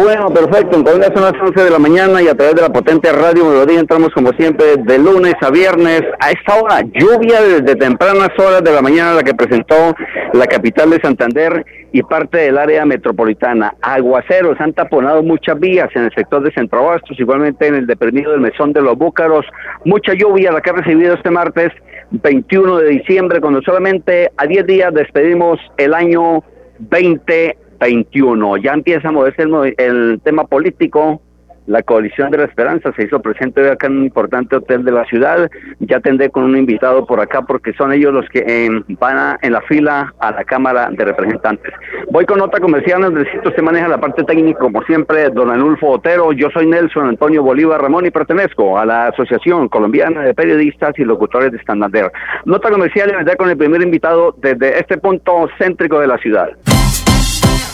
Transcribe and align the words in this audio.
Bueno, 0.00 0.28
perfecto. 0.28 0.76
En 0.76 0.84
son 0.84 1.22
las 1.22 1.32
11 1.32 1.64
de 1.64 1.70
la 1.70 1.78
mañana 1.80 2.22
y 2.22 2.28
a 2.28 2.34
través 2.34 2.54
de 2.54 2.62
la 2.62 2.68
potente 2.68 3.10
radio 3.10 3.44
Melodía 3.44 3.80
entramos 3.80 4.10
como 4.14 4.30
siempre 4.34 4.76
de 4.76 4.96
lunes 4.96 5.34
a 5.40 5.50
viernes 5.50 6.02
a 6.20 6.30
esta 6.30 6.54
hora. 6.54 6.82
Lluvia 6.82 7.42
desde 7.42 7.74
tempranas 7.74 8.30
horas 8.38 8.62
de 8.62 8.72
la 8.72 8.80
mañana 8.80 9.14
la 9.14 9.22
que 9.24 9.34
presentó 9.34 9.96
la 10.34 10.46
capital 10.46 10.90
de 10.90 11.00
Santander 11.00 11.66
y 11.90 12.02
parte 12.04 12.38
del 12.38 12.58
área 12.58 12.84
metropolitana. 12.84 13.74
Aguaceros 13.82 14.60
han 14.60 14.72
taponado 14.72 15.24
muchas 15.24 15.58
vías 15.58 15.88
en 15.96 16.04
el 16.04 16.14
sector 16.14 16.44
de 16.44 16.52
Centro 16.52 16.78
Abastos, 16.78 17.18
igualmente 17.18 17.66
en 17.66 17.74
el 17.74 17.86
deprimido 17.88 18.30
del 18.30 18.40
Mesón 18.40 18.72
de 18.72 18.82
los 18.82 18.96
Búcaros. 18.96 19.44
Mucha 19.84 20.12
lluvia 20.14 20.52
la 20.52 20.60
que 20.60 20.70
ha 20.70 20.74
recibido 20.74 21.14
este 21.14 21.30
martes 21.30 21.72
21 22.12 22.78
de 22.78 22.90
diciembre, 22.90 23.40
cuando 23.40 23.62
solamente 23.62 24.30
a 24.36 24.46
10 24.46 24.64
días 24.64 24.94
despedimos 24.94 25.58
el 25.76 25.92
año 25.92 26.44
2021. 27.78 28.56
Ya 28.58 28.72
empieza 28.72 29.08
a 29.08 29.12
moverse 29.12 29.42
el, 29.42 30.20
tema 30.22 30.44
político 30.44 31.20
la 31.68 31.82
coalición 31.82 32.30
de 32.30 32.38
la 32.38 32.44
esperanza 32.44 32.90
se 32.96 33.04
hizo 33.04 33.20
presente 33.20 33.60
hoy 33.60 33.68
acá 33.68 33.88
en 33.88 33.98
un 33.98 34.04
importante 34.04 34.56
hotel 34.56 34.86
de 34.86 34.90
la 34.90 35.04
ciudad. 35.04 35.50
Ya 35.80 36.00
tendré 36.00 36.30
con 36.30 36.44
un 36.44 36.56
invitado 36.56 37.04
por 37.04 37.20
acá 37.20 37.42
porque 37.42 37.74
son 37.74 37.92
ellos 37.92 38.10
los 38.10 38.26
que 38.30 38.38
eh, 38.38 38.70
van 38.98 39.36
en 39.42 39.52
la 39.52 39.60
fila 39.60 40.14
a 40.18 40.32
la 40.32 40.44
Cámara 40.44 40.88
de 40.90 41.04
Representantes. 41.04 41.70
Voy 42.10 42.24
con 42.24 42.38
nota 42.38 42.58
comercial, 42.58 43.02
sitio 43.30 43.52
se 43.54 43.60
maneja 43.60 43.86
la 43.86 44.00
parte 44.00 44.24
técnica 44.24 44.60
como 44.60 44.82
siempre, 44.84 45.28
don 45.28 45.50
Anulfo 45.50 45.90
Otero. 45.90 46.32
Yo 46.32 46.48
soy 46.54 46.66
Nelson 46.66 47.06
Antonio 47.06 47.42
Bolívar 47.42 47.82
Ramón 47.82 48.06
y 48.06 48.10
pertenezco 48.10 48.78
a 48.78 48.86
la 48.86 49.08
Asociación 49.08 49.68
Colombiana 49.68 50.22
de 50.22 50.32
Periodistas 50.32 50.98
y 50.98 51.04
Locutores 51.04 51.52
de 51.52 51.62
Santander. 51.64 52.10
Nota 52.46 52.70
comercial 52.70 53.10
y 53.10 53.16
vendré 53.16 53.36
con 53.36 53.50
el 53.50 53.58
primer 53.58 53.82
invitado 53.82 54.34
desde 54.38 54.78
este 54.78 54.96
punto 54.96 55.50
céntrico 55.58 56.00
de 56.00 56.06
la 56.06 56.16
ciudad. 56.16 56.48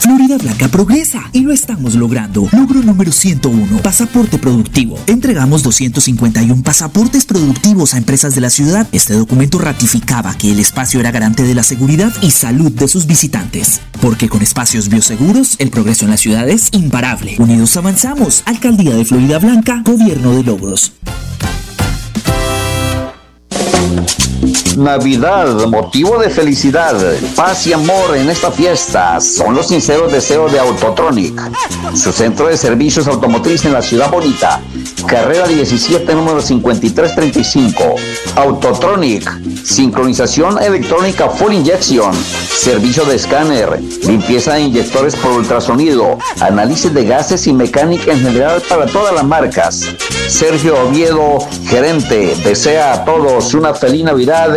Florida 0.05 0.37
Blanca 0.37 0.69
progresa 0.69 1.31
y 1.33 1.41
lo 1.41 1.51
estamos 1.51 1.95
logrando. 1.95 2.47
Logro 2.53 2.83
número 2.83 3.11
101, 3.11 3.79
pasaporte 3.79 4.37
productivo. 4.37 4.99
Entregamos 5.07 5.63
251 5.63 6.63
pasaportes 6.63 7.25
productivos 7.25 7.95
a 7.95 7.97
empresas 7.97 8.35
de 8.35 8.43
la 8.43 8.51
ciudad. 8.51 8.87
Este 8.93 9.15
documento 9.15 9.59
ratificaba 9.59 10.37
que 10.37 10.53
el 10.53 10.61
espacio 10.61 11.01
era 11.01 11.11
garante 11.11 11.43
de 11.45 11.55
la 11.55 11.63
seguridad 11.63 12.13
y 12.21 12.33
salud 12.33 12.71
de 12.71 12.87
sus 12.87 13.07
visitantes. 13.07 13.81
Porque 14.03 14.29
con 14.29 14.43
espacios 14.43 14.91
bioseguros, 14.91 15.57
el 15.59 15.71
progreso 15.71 16.05
en 16.05 16.11
la 16.11 16.19
ciudad 16.19 16.51
es 16.51 16.69
imparable. 16.73 17.37
Unidos 17.39 17.75
avanzamos. 17.79 18.43
Alcaldía 18.45 18.95
de 18.95 19.07
Florida 19.07 19.39
Blanca, 19.39 19.81
Gobierno 19.87 20.35
de 20.35 20.43
Logros. 20.43 20.93
Navidad, 24.77 25.67
motivo 25.67 26.19
de 26.19 26.31
felicidad, 26.31 26.97
paz 27.37 27.67
y 27.67 27.73
amor 27.73 28.17
en 28.17 28.29
esta 28.29 28.51
fiesta 28.51 29.21
son 29.21 29.55
los 29.55 29.69
sinceros 29.69 30.11
deseos 30.11 30.51
de 30.53 30.59
Autotronic, 30.59 31.41
su 31.95 32.13
centro 32.13 32.49
de 32.49 32.57
servicios 32.57 33.07
automotriz 33.07 33.65
en 33.65 33.73
la 33.73 33.83
ciudad 33.83 34.11
bonita. 34.11 34.61
Carrera 35.07 35.47
17, 35.47 36.15
número 36.15 36.41
5335. 36.41 37.95
Autotronic, 38.37 39.31
sincronización 39.65 40.61
electrónica 40.61 41.29
full 41.29 41.53
injection, 41.53 42.15
servicio 42.15 43.05
de 43.05 43.17
escáner, 43.17 43.81
limpieza 44.07 44.55
de 44.55 44.63
inyectores 44.63 45.15
por 45.17 45.33
ultrasonido, 45.33 46.19
análisis 46.41 46.93
de 46.93 47.05
gases 47.05 47.47
y 47.47 47.53
mecánica 47.53 48.13
en 48.13 48.21
general 48.21 48.63
para 48.69 48.87
todas 48.87 49.15
las 49.15 49.25
marcas. 49.25 49.85
Sergio 50.29 50.75
Oviedo, 50.89 51.39
gerente, 51.67 52.35
desea 52.43 52.95
a 52.95 53.05
todos 53.05 53.53
una 53.53 53.75
feliz 53.75 54.05
Navidad 54.05 54.57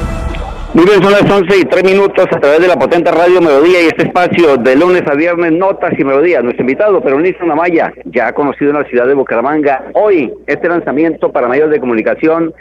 Muy 0.73 0.85
bien, 0.85 1.03
son 1.03 1.11
las 1.11 1.29
11 1.29 1.57
y 1.59 1.65
3 1.65 1.83
minutos 1.83 2.27
a 2.31 2.39
través 2.39 2.61
de 2.61 2.67
la 2.69 2.79
potente 2.79 3.11
radio 3.11 3.41
Melodía 3.41 3.81
y 3.81 3.87
este 3.87 4.03
espacio 4.03 4.55
de 4.55 4.77
lunes 4.77 5.03
a 5.05 5.15
viernes, 5.15 5.51
notas 5.51 5.91
y 5.99 6.03
melodías. 6.05 6.41
Nuestro 6.41 6.63
invitado, 6.63 7.01
Peronista 7.01 7.43
Namaya, 7.43 7.91
ya 8.05 8.31
conocido 8.31 8.71
en 8.71 8.77
la 8.77 8.85
ciudad 8.85 9.05
de 9.05 9.13
Bucaramanga. 9.13 9.83
Hoy, 9.95 10.31
este 10.47 10.69
lanzamiento 10.69 11.29
para 11.29 11.49
medios 11.49 11.71
de 11.71 11.79
comunicación, 11.81 12.53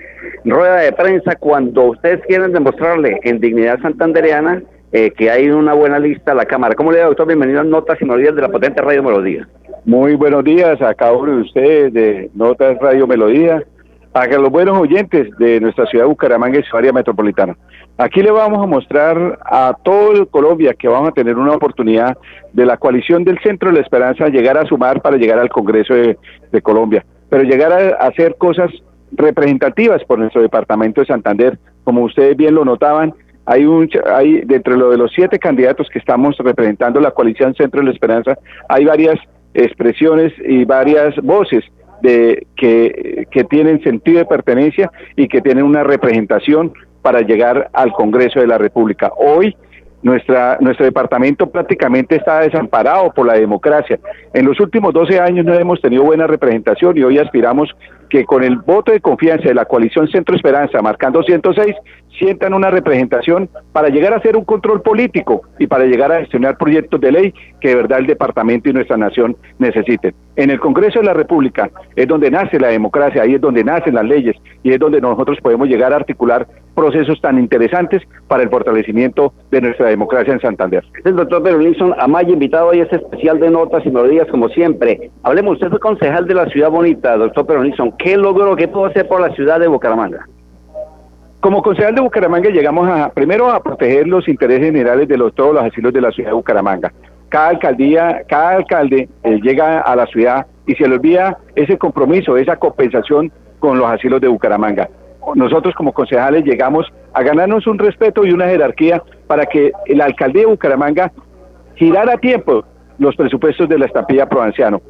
rueda 0.44 0.78
de 0.78 0.90
prensa, 0.90 1.36
cuando 1.36 1.84
ustedes 1.84 2.20
quieren 2.26 2.52
demostrarle 2.52 3.20
en 3.22 3.38
dignidad 3.38 3.78
santandereana 3.80 4.60
eh, 4.90 5.12
que 5.12 5.30
hay 5.30 5.48
una 5.48 5.74
buena 5.74 6.00
lista 6.00 6.32
a 6.32 6.34
la 6.34 6.46
Cámara. 6.46 6.74
¿Cómo 6.74 6.90
le 6.90 6.98
da, 6.98 7.06
doctor? 7.06 7.28
Bienvenido 7.28 7.60
a 7.60 7.64
Notas 7.64 7.96
y 8.00 8.04
Melodías 8.04 8.34
de 8.34 8.42
la 8.42 8.48
potente 8.48 8.82
radio 8.82 9.04
Melodía. 9.04 9.46
Muy 9.84 10.16
buenos 10.16 10.42
días 10.42 10.82
a 10.82 10.94
cada 10.94 11.12
uno 11.12 11.36
de 11.36 11.42
ustedes 11.42 11.92
de 11.92 12.28
Notas 12.34 12.76
Radio 12.80 13.06
Melodía, 13.06 13.62
a 14.12 14.26
los 14.26 14.50
buenos 14.50 14.76
oyentes 14.76 15.28
de 15.38 15.60
nuestra 15.60 15.86
ciudad 15.86 16.06
de 16.06 16.08
Bucaramanga 16.08 16.58
y 16.58 16.64
su 16.64 16.76
área 16.76 16.92
metropolitana. 16.92 17.56
Aquí 18.02 18.22
le 18.22 18.30
vamos 18.30 18.62
a 18.62 18.66
mostrar 18.66 19.38
a 19.44 19.76
todo 19.82 20.26
Colombia 20.30 20.72
que 20.72 20.88
vamos 20.88 21.10
a 21.10 21.12
tener 21.12 21.36
una 21.36 21.52
oportunidad 21.52 22.16
de 22.50 22.64
la 22.64 22.78
coalición 22.78 23.24
del 23.24 23.38
Centro 23.40 23.68
de 23.68 23.74
la 23.74 23.82
Esperanza 23.82 24.28
llegar 24.28 24.56
a 24.56 24.64
sumar 24.64 25.02
para 25.02 25.18
llegar 25.18 25.38
al 25.38 25.50
Congreso 25.50 25.92
de, 25.92 26.16
Colombia, 26.62 27.04
pero 27.28 27.42
llegar 27.42 27.70
a, 27.70 28.06
hacer 28.06 28.36
cosas 28.38 28.70
representativas 29.12 30.02
por 30.04 30.18
nuestro 30.18 30.40
departamento 30.40 31.02
de 31.02 31.08
Santander, 31.08 31.58
como 31.84 32.02
ustedes 32.04 32.38
bien 32.38 32.54
lo 32.54 32.64
notaban, 32.64 33.12
hay 33.44 33.66
un 33.66 33.86
hay 34.10 34.46
dentro 34.46 34.88
de 34.88 34.96
los 34.96 35.12
siete 35.12 35.38
candidatos 35.38 35.86
que 35.92 35.98
estamos 35.98 36.38
representando 36.38 37.00
la 37.00 37.10
coalición 37.10 37.54
Centro 37.54 37.80
de 37.80 37.88
la 37.88 37.92
Esperanza, 37.92 38.38
hay 38.70 38.86
varias 38.86 39.20
expresiones 39.52 40.32
y 40.48 40.64
varias 40.64 41.14
voces 41.16 41.64
de 42.00 42.46
que, 42.56 43.26
que 43.30 43.44
tienen 43.44 43.82
sentido 43.82 44.20
de 44.20 44.24
pertenencia 44.24 44.90
y 45.16 45.28
que 45.28 45.42
tienen 45.42 45.64
una 45.64 45.84
representación 45.84 46.72
para 47.02 47.20
llegar 47.20 47.70
al 47.72 47.92
Congreso 47.92 48.40
de 48.40 48.46
la 48.46 48.58
República. 48.58 49.12
Hoy 49.16 49.56
nuestra, 50.02 50.56
nuestro 50.60 50.86
departamento 50.86 51.48
prácticamente 51.50 52.16
está 52.16 52.40
desamparado 52.40 53.10
por 53.12 53.26
la 53.26 53.34
democracia. 53.34 53.98
En 54.32 54.46
los 54.46 54.58
últimos 54.60 54.94
12 54.94 55.20
años 55.20 55.44
no 55.44 55.54
hemos 55.54 55.80
tenido 55.80 56.04
buena 56.04 56.26
representación 56.26 56.96
y 56.96 57.02
hoy 57.02 57.18
aspiramos 57.18 57.68
que 58.08 58.24
con 58.24 58.42
el 58.42 58.56
voto 58.56 58.92
de 58.92 59.00
confianza 59.00 59.48
de 59.48 59.54
la 59.54 59.66
coalición 59.66 60.08
Centro 60.08 60.34
Esperanza, 60.34 60.80
marcando 60.82 61.22
106, 61.22 61.76
sientan 62.18 62.54
una 62.54 62.70
representación 62.70 63.48
para 63.72 63.88
llegar 63.88 64.12
a 64.12 64.16
hacer 64.16 64.36
un 64.36 64.44
control 64.44 64.82
político 64.82 65.42
y 65.58 65.66
para 65.66 65.84
llegar 65.84 66.12
a 66.12 66.20
gestionar 66.20 66.56
proyectos 66.56 67.00
de 67.00 67.12
ley 67.12 67.34
que 67.60 67.68
de 67.68 67.76
verdad 67.76 68.00
el 68.00 68.06
departamento 68.06 68.68
y 68.68 68.72
nuestra 68.72 68.96
nación 68.96 69.36
necesiten. 69.58 70.14
En 70.36 70.50
el 70.50 70.60
Congreso 70.60 71.00
de 71.00 71.06
la 71.06 71.14
República 71.14 71.70
es 71.96 72.06
donde 72.06 72.30
nace 72.30 72.58
la 72.58 72.68
democracia, 72.68 73.22
ahí 73.22 73.34
es 73.34 73.40
donde 73.40 73.64
nacen 73.64 73.94
las 73.94 74.04
leyes 74.04 74.36
y 74.62 74.72
es 74.72 74.78
donde 74.78 75.00
nosotros 75.00 75.38
podemos 75.42 75.68
llegar 75.68 75.92
a 75.92 75.96
articular 75.96 76.46
procesos 76.74 77.20
tan 77.20 77.38
interesantes 77.38 78.02
para 78.28 78.42
el 78.42 78.48
fortalecimiento 78.48 79.34
de 79.50 79.60
nuestra 79.60 79.88
democracia 79.88 80.32
en 80.32 80.40
Santander. 80.40 80.84
el 81.04 81.16
doctor 81.16 81.42
Pedro 81.42 81.58
Nilsson 81.58 81.94
Amaya, 81.98 82.30
invitado 82.30 82.68
hoy 82.68 82.80
a 82.80 82.84
este 82.84 82.96
especial 82.96 83.38
de 83.40 83.50
notas 83.50 83.84
y 83.84 83.90
melodías 83.90 84.28
como 84.30 84.48
siempre. 84.48 85.10
Hablemos, 85.22 85.54
usted 85.54 85.68
fue 85.68 85.80
concejal 85.80 86.26
de 86.26 86.34
la 86.34 86.46
Ciudad 86.46 86.70
Bonita, 86.70 87.16
doctor 87.16 87.46
Pedro 87.46 87.64
Nilsson. 87.64 87.92
¿Qué 87.98 88.16
logró, 88.16 88.56
qué 88.56 88.68
pudo 88.68 88.86
hacer 88.86 89.06
por 89.08 89.20
la 89.20 89.34
ciudad 89.34 89.60
de 89.60 89.68
Bucaramanga? 89.68 90.26
Como 91.40 91.62
concejal 91.62 91.94
de 91.94 92.02
Bucaramanga 92.02 92.50
llegamos 92.50 92.88
a 92.88 93.10
primero 93.10 93.50
a 93.50 93.62
proteger 93.62 94.06
los 94.06 94.28
intereses 94.28 94.64
generales 94.64 95.08
de 95.08 95.16
los, 95.16 95.34
todos 95.34 95.54
los 95.54 95.64
asilos 95.64 95.92
de 95.92 96.00
la 96.00 96.10
ciudad 96.10 96.30
de 96.30 96.34
Bucaramanga. 96.34 96.92
Cada 97.28 97.48
alcaldía, 97.48 98.22
cada 98.28 98.56
alcalde 98.56 99.08
eh, 99.22 99.40
llega 99.42 99.80
a 99.80 99.96
la 99.96 100.06
ciudad 100.06 100.46
y 100.66 100.74
se 100.74 100.86
le 100.86 100.96
olvida 100.96 101.38
ese 101.54 101.78
compromiso, 101.78 102.36
esa 102.36 102.56
compensación 102.56 103.32
con 103.58 103.78
los 103.78 103.90
asilos 103.90 104.20
de 104.20 104.28
Bucaramanga 104.28 104.88
nosotros 105.34 105.74
como 105.74 105.92
concejales 105.92 106.44
llegamos 106.44 106.86
a 107.12 107.22
ganarnos 107.22 107.66
un 107.66 107.78
respeto 107.78 108.24
y 108.24 108.32
una 108.32 108.46
jerarquía 108.46 109.02
para 109.26 109.46
que 109.46 109.72
la 109.88 110.06
alcaldía 110.06 110.42
de 110.42 110.48
Bucaramanga 110.48 111.12
girara 111.74 112.14
a 112.14 112.18
tiempo 112.18 112.64
los 112.98 113.16
presupuestos 113.16 113.68
de 113.68 113.78
la 113.78 113.86
estampilla 113.86 114.28
provinciano. 114.28 114.80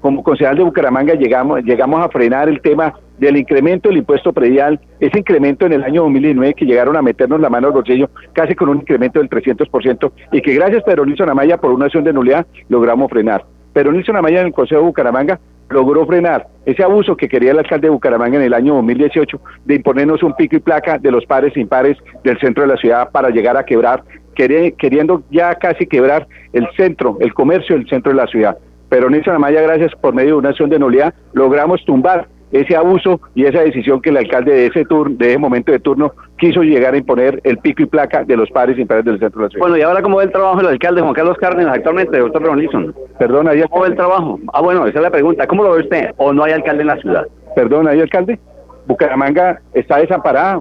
Como 0.00 0.22
concejal 0.22 0.56
de 0.56 0.62
Bucaramanga 0.62 1.14
llegamos, 1.14 1.62
llegamos 1.62 2.04
a 2.04 2.08
frenar 2.08 2.48
el 2.48 2.60
tema 2.60 2.94
del 3.18 3.36
incremento 3.36 3.88
del 3.88 3.98
impuesto 3.98 4.32
predial, 4.32 4.80
ese 5.00 5.18
incremento 5.18 5.66
en 5.66 5.72
el 5.72 5.84
año 5.84 6.02
2019 6.02 6.54
que 6.54 6.66
llegaron 6.66 6.96
a 6.96 7.02
meternos 7.02 7.40
la 7.40 7.50
mano 7.50 7.68
al 7.68 7.72
bolsillo 7.72 8.10
casi 8.32 8.54
con 8.54 8.68
un 8.68 8.78
incremento 8.78 9.18
del 9.18 9.28
300% 9.28 10.12
y 10.32 10.40
que 10.40 10.54
gracias 10.54 10.82
a 10.82 10.84
Pedro 10.84 11.06
Nilsson 11.06 11.30
Amaya 11.30 11.58
por 11.58 11.72
una 11.72 11.86
acción 11.86 12.04
de 12.04 12.12
nulidad 12.12 12.46
logramos 12.68 13.10
frenar. 13.10 13.44
Pero 13.72 13.92
Nilsson 13.92 14.16
Amaya 14.16 14.40
en 14.40 14.48
el 14.48 14.52
Consejo 14.52 14.80
de 14.80 14.86
Bucaramanga 14.86 15.38
logró 15.70 16.06
frenar 16.06 16.46
ese 16.64 16.82
abuso 16.82 17.16
que 17.16 17.28
quería 17.28 17.50
el 17.50 17.58
alcalde 17.58 17.88
de 17.88 17.92
Bucaramanga 17.92 18.38
en 18.38 18.44
el 18.44 18.54
año 18.54 18.74
2018 18.74 19.40
de 19.64 19.74
imponernos 19.74 20.22
un 20.22 20.34
pico 20.34 20.56
y 20.56 20.60
placa 20.60 20.98
de 20.98 21.10
los 21.10 21.26
pares 21.26 21.54
e 21.56 21.60
impares 21.60 21.96
del 22.24 22.38
centro 22.40 22.62
de 22.62 22.68
la 22.68 22.76
ciudad 22.76 23.10
para 23.10 23.30
llegar 23.30 23.56
a 23.56 23.64
quebrar, 23.64 24.02
queriendo 24.34 25.22
ya 25.30 25.54
casi 25.56 25.86
quebrar 25.86 26.26
el 26.52 26.66
centro, 26.76 27.18
el 27.20 27.34
comercio 27.34 27.76
del 27.76 27.88
centro 27.88 28.12
de 28.12 28.16
la 28.16 28.26
ciudad. 28.26 28.56
Pero 28.88 29.10
Nilson 29.10 29.34
Amaya, 29.34 29.60
gracias 29.60 29.92
por 30.00 30.14
medio 30.14 30.30
de 30.30 30.38
una 30.38 30.48
acción 30.50 30.70
de 30.70 30.78
nulidad, 30.78 31.12
logramos 31.34 31.84
tumbar 31.84 32.28
ese 32.52 32.76
abuso 32.76 33.20
y 33.34 33.44
esa 33.44 33.60
decisión 33.60 34.00
que 34.00 34.10
el 34.10 34.16
alcalde 34.16 34.52
de 34.52 34.66
ese 34.66 34.84
turno, 34.84 35.16
de 35.16 35.30
ese 35.30 35.38
momento 35.38 35.72
de 35.72 35.78
turno, 35.78 36.12
quiso 36.38 36.62
llegar 36.62 36.94
a 36.94 36.98
imponer 36.98 37.40
el 37.44 37.58
pico 37.58 37.82
y 37.82 37.86
placa 37.86 38.24
de 38.24 38.36
los 38.36 38.50
padres 38.50 38.78
impares 38.78 39.04
del 39.04 39.18
centro 39.18 39.40
de 39.40 39.46
la 39.46 39.50
ciudad. 39.50 39.60
Bueno, 39.60 39.76
y 39.76 39.82
ahora 39.82 40.02
cómo 40.02 40.18
ve 40.18 40.24
el 40.24 40.32
trabajo 40.32 40.58
del 40.58 40.68
alcalde 40.68 41.02
Juan 41.02 41.14
Carlos 41.14 41.36
Cárdenas 41.38 41.74
actualmente, 41.74 42.18
doctor 42.18 42.42
Ron 42.42 42.94
Perdón, 43.18 43.48
ahí 43.48 43.62
¿Cómo 43.68 43.82
ve 43.82 43.88
el 43.88 43.96
trabajo? 43.96 44.38
Ah, 44.52 44.60
bueno, 44.60 44.86
esa 44.86 44.98
es 44.98 45.02
la 45.02 45.10
pregunta. 45.10 45.46
¿Cómo 45.46 45.62
lo 45.62 45.72
ve 45.72 45.80
usted? 45.80 46.10
¿O 46.16 46.32
no 46.32 46.44
hay 46.44 46.52
alcalde 46.52 46.82
en 46.82 46.88
la 46.88 46.96
ciudad? 46.96 47.26
Perdón, 47.54 47.88
¿hay 47.88 48.00
alcalde? 48.00 48.38
Bucaramanga 48.86 49.60
está 49.74 49.98
desamparada. 49.98 50.60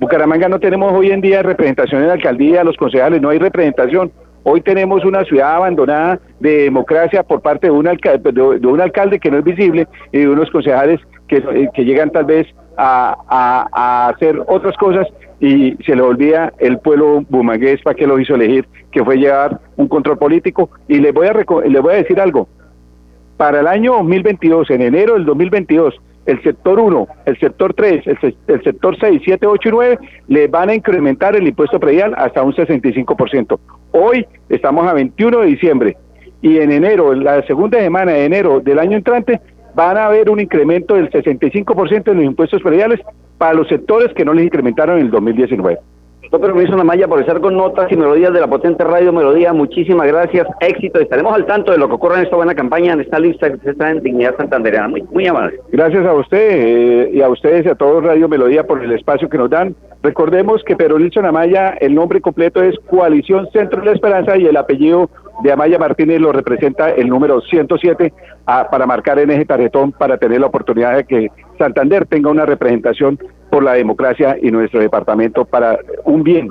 Bucaramanga 0.00 0.48
no 0.48 0.58
tenemos 0.58 0.92
hoy 0.92 1.10
en 1.10 1.20
día 1.20 1.42
representación 1.42 2.02
en 2.02 2.08
la 2.08 2.14
alcaldía, 2.14 2.64
los 2.64 2.76
concejales, 2.76 3.20
no 3.20 3.30
hay 3.30 3.38
representación. 3.38 4.10
Hoy 4.44 4.60
tenemos 4.60 5.04
una 5.04 5.24
ciudad 5.24 5.56
abandonada 5.56 6.20
de 6.40 6.64
democracia 6.64 7.22
por 7.22 7.42
parte 7.42 7.66
de 7.66 7.72
un, 7.72 7.86
alcalde, 7.86 8.32
de, 8.32 8.66
un 8.66 8.80
alcalde 8.80 9.18
que 9.18 9.30
no 9.30 9.38
es 9.38 9.44
visible 9.44 9.86
y 10.12 10.20
de 10.20 10.28
unos 10.28 10.50
concejales 10.50 11.00
que, 11.28 11.36
eh, 11.36 11.68
que 11.74 11.84
llegan 11.84 12.10
tal 12.10 12.24
vez 12.24 12.46
a, 12.76 13.16
a, 13.28 14.08
hacer 14.08 14.40
otras 14.46 14.76
cosas 14.76 15.06
y 15.40 15.76
se 15.84 15.94
le 15.94 16.02
olvida 16.02 16.52
el 16.58 16.78
pueblo 16.78 17.24
bumangués 17.28 17.80
para 17.82 17.94
que 17.94 18.06
lo 18.06 18.18
hizo 18.18 18.34
elegir, 18.34 18.66
que 18.90 19.04
fue 19.04 19.16
llevar 19.16 19.60
un 19.76 19.88
control 19.88 20.18
político. 20.18 20.70
Y 20.88 20.98
les 20.98 21.12
voy 21.12 21.28
a, 21.28 21.32
les 21.32 21.82
voy 21.82 21.94
a 21.94 21.98
decir 21.98 22.20
algo. 22.20 22.48
Para 23.36 23.60
el 23.60 23.68
año 23.68 23.92
2022, 23.94 24.70
en 24.70 24.82
enero 24.82 25.14
del 25.14 25.24
2022, 25.24 25.94
el 26.26 26.42
sector 26.42 26.78
1, 26.78 27.08
el 27.24 27.38
sector 27.38 27.72
3, 27.72 28.06
el, 28.06 28.62
sector 28.62 28.96
6, 29.00 29.22
7, 29.24 29.46
8 29.46 29.68
y 29.68 29.72
9 29.72 29.98
le 30.26 30.46
van 30.48 30.68
a 30.68 30.74
incrementar 30.74 31.34
el 31.34 31.46
impuesto 31.46 31.80
predial 31.80 32.14
hasta 32.18 32.42
un 32.42 32.52
65%. 32.52 33.58
Hoy 33.92 34.26
estamos 34.50 34.86
a 34.86 34.92
21 34.92 35.40
de 35.40 35.46
diciembre 35.46 35.96
y 36.42 36.58
en 36.58 36.70
enero, 36.70 37.14
la 37.14 37.42
segunda 37.46 37.78
semana 37.80 38.12
de 38.12 38.24
enero 38.26 38.60
del 38.60 38.78
año 38.78 38.98
entrante, 38.98 39.40
van 39.78 39.96
a 39.96 40.06
haber 40.06 40.28
un 40.28 40.40
incremento 40.40 40.96
del 40.96 41.08
65% 41.08 42.10
en 42.10 42.16
los 42.16 42.24
impuestos 42.24 42.60
prediales 42.62 42.98
para 43.38 43.54
los 43.54 43.68
sectores 43.68 44.12
que 44.12 44.24
no 44.24 44.34
les 44.34 44.46
incrementaron 44.46 44.98
en 44.98 45.04
el 45.04 45.10
2019. 45.12 45.78
Doctor 46.32 46.52
Luis 46.52 46.68
Maya, 46.84 47.06
por 47.06 47.20
estar 47.20 47.40
con 47.40 47.56
notas 47.56 47.90
y 47.92 47.96
melodías 47.96 48.32
de 48.32 48.40
la 48.40 48.48
potente 48.48 48.82
radio 48.82 49.12
Melodía, 49.12 49.52
muchísimas 49.52 50.08
gracias, 50.08 50.48
éxito. 50.60 50.98
Estaremos 50.98 51.32
al 51.32 51.46
tanto 51.46 51.70
de 51.70 51.78
lo 51.78 51.86
que 51.86 51.94
ocurre 51.94 52.16
en 52.16 52.24
esta 52.24 52.34
buena 52.34 52.56
campaña, 52.56 52.92
en 52.92 53.02
esta 53.02 53.20
lista 53.20 53.52
que 53.52 53.58
se 53.58 53.70
está 53.70 53.92
en 53.92 54.02
Dignidad 54.02 54.36
Santandereana. 54.36 54.88
Muy, 54.88 55.04
muy 55.12 55.26
amable. 55.28 55.60
Gracias 55.70 56.04
a 56.04 56.12
usted 56.12 56.50
eh, 56.50 57.10
y 57.14 57.22
a 57.22 57.28
ustedes 57.28 57.64
y 57.64 57.68
a 57.68 57.76
todos 57.76 58.02
Radio 58.02 58.28
Melodía 58.28 58.66
por 58.66 58.82
el 58.82 58.90
espacio 58.92 59.28
que 59.28 59.38
nos 59.38 59.48
dan. 59.48 59.76
Recordemos 60.02 60.64
que 60.64 60.76
Pedro 60.76 60.98
Amaya, 61.24 61.70
el 61.80 61.94
nombre 61.94 62.20
completo 62.20 62.64
es 62.64 62.76
Coalición 62.90 63.48
Centro 63.52 63.80
de 63.80 63.86
la 63.86 63.92
Esperanza 63.92 64.36
y 64.36 64.44
el 64.44 64.56
apellido 64.56 65.08
de 65.42 65.52
Amaya 65.52 65.78
Martínez 65.78 66.20
lo 66.20 66.32
representa 66.32 66.90
el 66.90 67.08
número 67.08 67.40
107 67.40 68.12
para 68.44 68.86
marcar 68.86 69.18
en 69.18 69.30
ese 69.30 69.44
tarjetón 69.44 69.92
para 69.92 70.18
tener 70.18 70.40
la 70.40 70.46
oportunidad 70.46 70.96
de 70.96 71.04
que 71.04 71.30
Santander 71.58 72.06
tenga 72.06 72.30
una 72.30 72.46
representación 72.46 73.18
por 73.50 73.62
la 73.62 73.74
democracia 73.74 74.36
y 74.40 74.50
nuestro 74.50 74.80
departamento 74.80 75.44
para 75.44 75.78
un 76.04 76.22
bien 76.22 76.50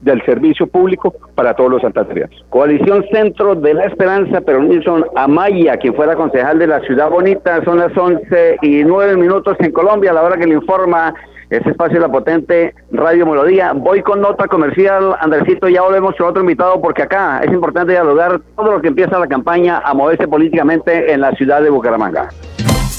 del 0.00 0.24
servicio 0.24 0.66
público 0.66 1.14
para 1.34 1.54
todos 1.54 1.70
los 1.70 1.82
santanderianos. 1.82 2.44
Coalición 2.48 3.04
Centro 3.12 3.54
de 3.54 3.74
la 3.74 3.84
Esperanza, 3.84 4.40
pero 4.40 4.62
Nilson 4.62 5.04
Amaya, 5.14 5.76
quien 5.76 5.94
fuera 5.94 6.16
concejal 6.16 6.58
de 6.58 6.66
la 6.66 6.80
Ciudad 6.80 7.10
Bonita, 7.10 7.62
son 7.64 7.78
las 7.78 7.96
11 7.96 8.58
y 8.62 8.82
9 8.82 9.16
minutos 9.16 9.56
en 9.60 9.72
Colombia, 9.72 10.10
a 10.10 10.14
la 10.14 10.22
hora 10.22 10.38
que 10.38 10.46
le 10.46 10.54
informa 10.54 11.14
ese 11.50 11.70
espacio 11.70 11.96
de 11.96 12.00
la 12.00 12.12
potente 12.12 12.74
Radio 12.92 13.26
Melodía. 13.26 13.72
Voy 13.74 14.02
con 14.02 14.20
nota 14.20 14.46
comercial, 14.46 15.16
Andresito, 15.20 15.68
ya 15.68 15.82
volvemos 15.82 16.14
con 16.16 16.28
otro 16.28 16.42
invitado 16.42 16.80
porque 16.80 17.02
acá 17.02 17.40
es 17.42 17.52
importante 17.52 17.92
dialogar 17.92 18.40
todo 18.56 18.72
lo 18.72 18.80
que 18.80 18.88
empieza 18.88 19.18
la 19.18 19.26
campaña 19.26 19.82
a 19.84 19.92
moverse 19.92 20.28
políticamente 20.28 21.12
en 21.12 21.20
la 21.20 21.32
ciudad 21.32 21.60
de 21.62 21.70
Bucaramanga. 21.70 22.30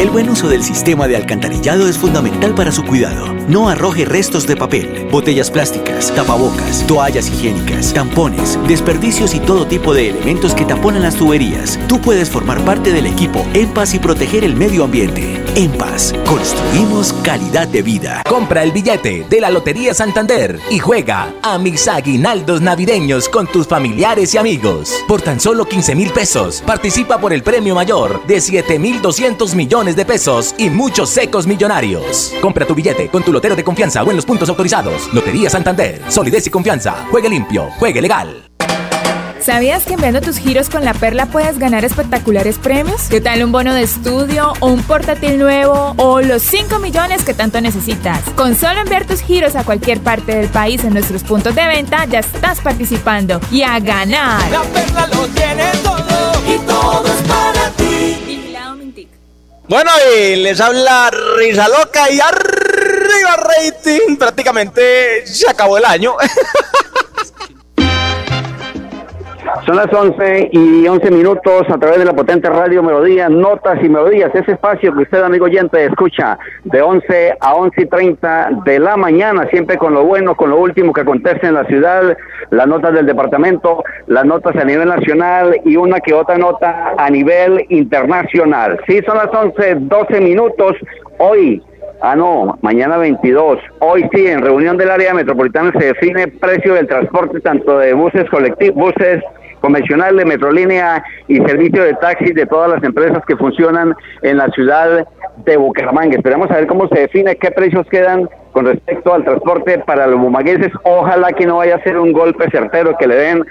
el 0.00 0.08
buen 0.08 0.30
uso 0.30 0.48
del 0.48 0.64
sistema 0.64 1.06
de 1.06 1.16
alcantarillado 1.16 1.86
es 1.86 1.98
fundamental 1.98 2.54
para 2.54 2.72
su 2.72 2.82
cuidado. 2.84 3.34
No 3.48 3.68
arroje 3.68 4.06
restos 4.06 4.46
de 4.46 4.56
papel, 4.56 5.06
botellas 5.10 5.50
plásticas, 5.50 6.10
tapabocas, 6.14 6.86
toallas 6.86 7.28
higiénicas, 7.28 7.92
tampones, 7.92 8.58
desperdicios 8.66 9.34
y 9.34 9.40
todo 9.40 9.66
tipo 9.66 9.92
de 9.92 10.08
elementos 10.08 10.54
que 10.54 10.64
taponan 10.64 11.02
las 11.02 11.16
tuberías. 11.16 11.78
Tú 11.86 12.00
puedes 12.00 12.30
formar 12.30 12.64
parte 12.64 12.92
del 12.92 13.06
equipo 13.06 13.46
En 13.52 13.68
Paz 13.74 13.92
y 13.92 13.98
proteger 13.98 14.42
el 14.42 14.56
medio 14.56 14.84
ambiente. 14.84 15.44
En 15.54 15.70
Paz, 15.72 16.14
construimos 16.26 17.12
calidad 17.22 17.68
de 17.68 17.82
vida. 17.82 18.22
Compra 18.26 18.62
el 18.62 18.72
billete 18.72 19.26
de 19.28 19.40
la 19.40 19.50
Lotería 19.50 19.92
Santander 19.92 20.58
y 20.70 20.78
juega 20.78 21.34
a 21.42 21.58
mis 21.58 21.88
aguinaldos 21.88 22.62
navideños 22.62 23.28
con 23.28 23.46
tus 23.46 23.66
familiares 23.66 24.32
y 24.32 24.38
amigos. 24.38 24.94
Por 25.06 25.20
tan 25.20 25.40
solo 25.40 25.66
15 25.66 25.94
mil 25.94 26.10
pesos, 26.10 26.62
participa 26.64 27.18
por 27.18 27.34
el 27.34 27.42
premio 27.42 27.74
mayor 27.74 28.24
de 28.26 28.36
7.200 28.36 29.54
millones 29.54 29.89
de 29.96 30.04
pesos 30.04 30.54
y 30.58 30.70
muchos 30.70 31.10
secos 31.10 31.46
millonarios. 31.46 32.32
Compra 32.40 32.66
tu 32.66 32.74
billete 32.74 33.08
con 33.08 33.22
tu 33.22 33.32
lotero 33.32 33.56
de 33.56 33.64
confianza 33.64 34.02
o 34.02 34.10
en 34.10 34.16
los 34.16 34.26
puntos 34.26 34.48
autorizados. 34.48 35.12
Lotería 35.12 35.50
Santander. 35.50 36.00
Solidez 36.08 36.46
y 36.46 36.50
confianza. 36.50 37.06
Juegue 37.10 37.28
limpio. 37.28 37.70
Juegue 37.78 38.00
legal. 38.00 38.50
¿Sabías 39.42 39.84
que 39.84 39.94
enviando 39.94 40.20
tus 40.20 40.36
giros 40.36 40.68
con 40.68 40.84
la 40.84 40.92
perla 40.92 41.26
puedes 41.26 41.58
ganar 41.58 41.84
espectaculares 41.84 42.58
premios? 42.58 43.08
¿Qué 43.08 43.22
tal 43.22 43.42
un 43.42 43.52
bono 43.52 43.72
de 43.74 43.82
estudio 43.82 44.52
o 44.60 44.66
un 44.66 44.82
portátil 44.82 45.38
nuevo 45.38 45.94
o 45.96 46.20
los 46.20 46.42
5 46.42 46.78
millones 46.78 47.24
que 47.24 47.32
tanto 47.32 47.60
necesitas? 47.60 48.20
Con 48.36 48.54
solo 48.54 48.80
enviar 48.80 49.06
tus 49.06 49.22
giros 49.22 49.56
a 49.56 49.64
cualquier 49.64 50.00
parte 50.00 50.34
del 50.36 50.48
país 50.48 50.84
en 50.84 50.92
nuestros 50.92 51.22
puntos 51.22 51.54
de 51.54 51.66
venta 51.66 52.04
ya 52.04 52.18
estás 52.18 52.60
participando 52.60 53.40
y 53.50 53.62
a 53.62 53.80
ganar. 53.80 54.50
La 54.50 54.62
perla 54.62 55.06
lo 55.06 55.26
tiene 55.28 55.70
todo 55.82 56.42
y 56.46 56.58
todo. 56.66 57.19
Bueno, 59.70 59.92
y 60.12 60.34
les 60.34 60.60
habla 60.60 61.12
Risa 61.36 61.68
Loca 61.68 62.10
y 62.10 62.18
arriba 62.18 63.36
rating. 63.36 64.16
Prácticamente 64.16 65.24
se 65.24 65.48
acabó 65.48 65.78
el 65.78 65.84
año. 65.84 66.16
Son 69.66 69.76
las 69.76 69.92
11 69.92 70.50
y 70.52 70.88
11 70.88 71.10
minutos 71.10 71.64
a 71.68 71.78
través 71.78 71.98
de 71.98 72.06
la 72.06 72.14
potente 72.14 72.48
radio 72.48 72.82
Melodía, 72.82 73.28
Notas 73.28 73.78
y 73.82 73.88
Melodías, 73.88 74.30
ese 74.34 74.52
espacio 74.52 74.94
que 74.94 75.02
usted, 75.02 75.22
amigo 75.22 75.44
oyente, 75.44 75.84
escucha 75.84 76.38
de 76.64 76.80
11 76.80 77.36
a 77.38 77.54
11 77.54 77.82
y 77.82 77.86
30 77.86 78.50
de 78.64 78.78
la 78.78 78.96
mañana, 78.96 79.46
siempre 79.50 79.76
con 79.76 79.92
lo 79.92 80.04
bueno, 80.04 80.34
con 80.34 80.50
lo 80.50 80.58
último 80.58 80.94
que 80.94 81.02
acontece 81.02 81.46
en 81.46 81.54
la 81.54 81.64
ciudad, 81.64 82.16
las 82.50 82.66
notas 82.66 82.94
del 82.94 83.06
departamento, 83.06 83.84
las 84.06 84.24
notas 84.24 84.56
a 84.56 84.64
nivel 84.64 84.88
nacional 84.88 85.60
y 85.64 85.76
una 85.76 86.00
que 86.00 86.14
otra 86.14 86.38
nota 86.38 86.94
a 86.96 87.10
nivel 87.10 87.66
internacional. 87.68 88.80
Sí, 88.88 89.00
son 89.06 89.18
las 89.18 89.28
11, 89.32 89.76
12 89.80 90.20
minutos. 90.20 90.76
Hoy 91.18 91.62
Ah, 92.02 92.16
no, 92.16 92.58
mañana 92.62 92.96
22. 92.96 93.58
Hoy 93.80 94.08
sí, 94.14 94.26
en 94.26 94.40
reunión 94.40 94.78
del 94.78 94.90
área 94.90 95.12
metropolitana 95.12 95.70
se 95.78 95.92
define 95.92 96.28
precio 96.28 96.72
del 96.72 96.86
transporte 96.86 97.40
tanto 97.40 97.78
de 97.78 97.92
buses 97.92 98.24
colectivos, 98.30 98.74
buses 98.74 99.22
convencionales, 99.60 100.26
metrolínea 100.26 101.02
y 101.28 101.36
servicio 101.36 101.84
de 101.84 101.94
taxis 101.94 102.34
de 102.34 102.46
todas 102.46 102.70
las 102.70 102.82
empresas 102.82 103.22
que 103.26 103.36
funcionan 103.36 103.94
en 104.22 104.36
la 104.38 104.48
ciudad 104.48 105.06
de 105.44 105.56
Bucaramanga. 105.56 106.16
Esperamos 106.16 106.48
ver 106.48 106.66
cómo 106.66 106.88
se 106.88 107.00
define, 107.00 107.36
qué 107.36 107.50
precios 107.50 107.86
quedan 107.90 108.28
con 108.52 108.66
respecto 108.66 109.14
al 109.14 109.24
transporte 109.24 109.78
para 109.78 110.06
los 110.06 110.20
bumagueses. 110.20 110.72
Ojalá 110.82 111.32
que 111.32 111.46
no 111.46 111.58
vaya 111.58 111.76
a 111.76 111.82
ser 111.82 111.98
un 111.98 112.12
golpe 112.12 112.50
certero 112.50 112.96
que 112.98 113.06
le 113.06 113.16
den 113.16 113.44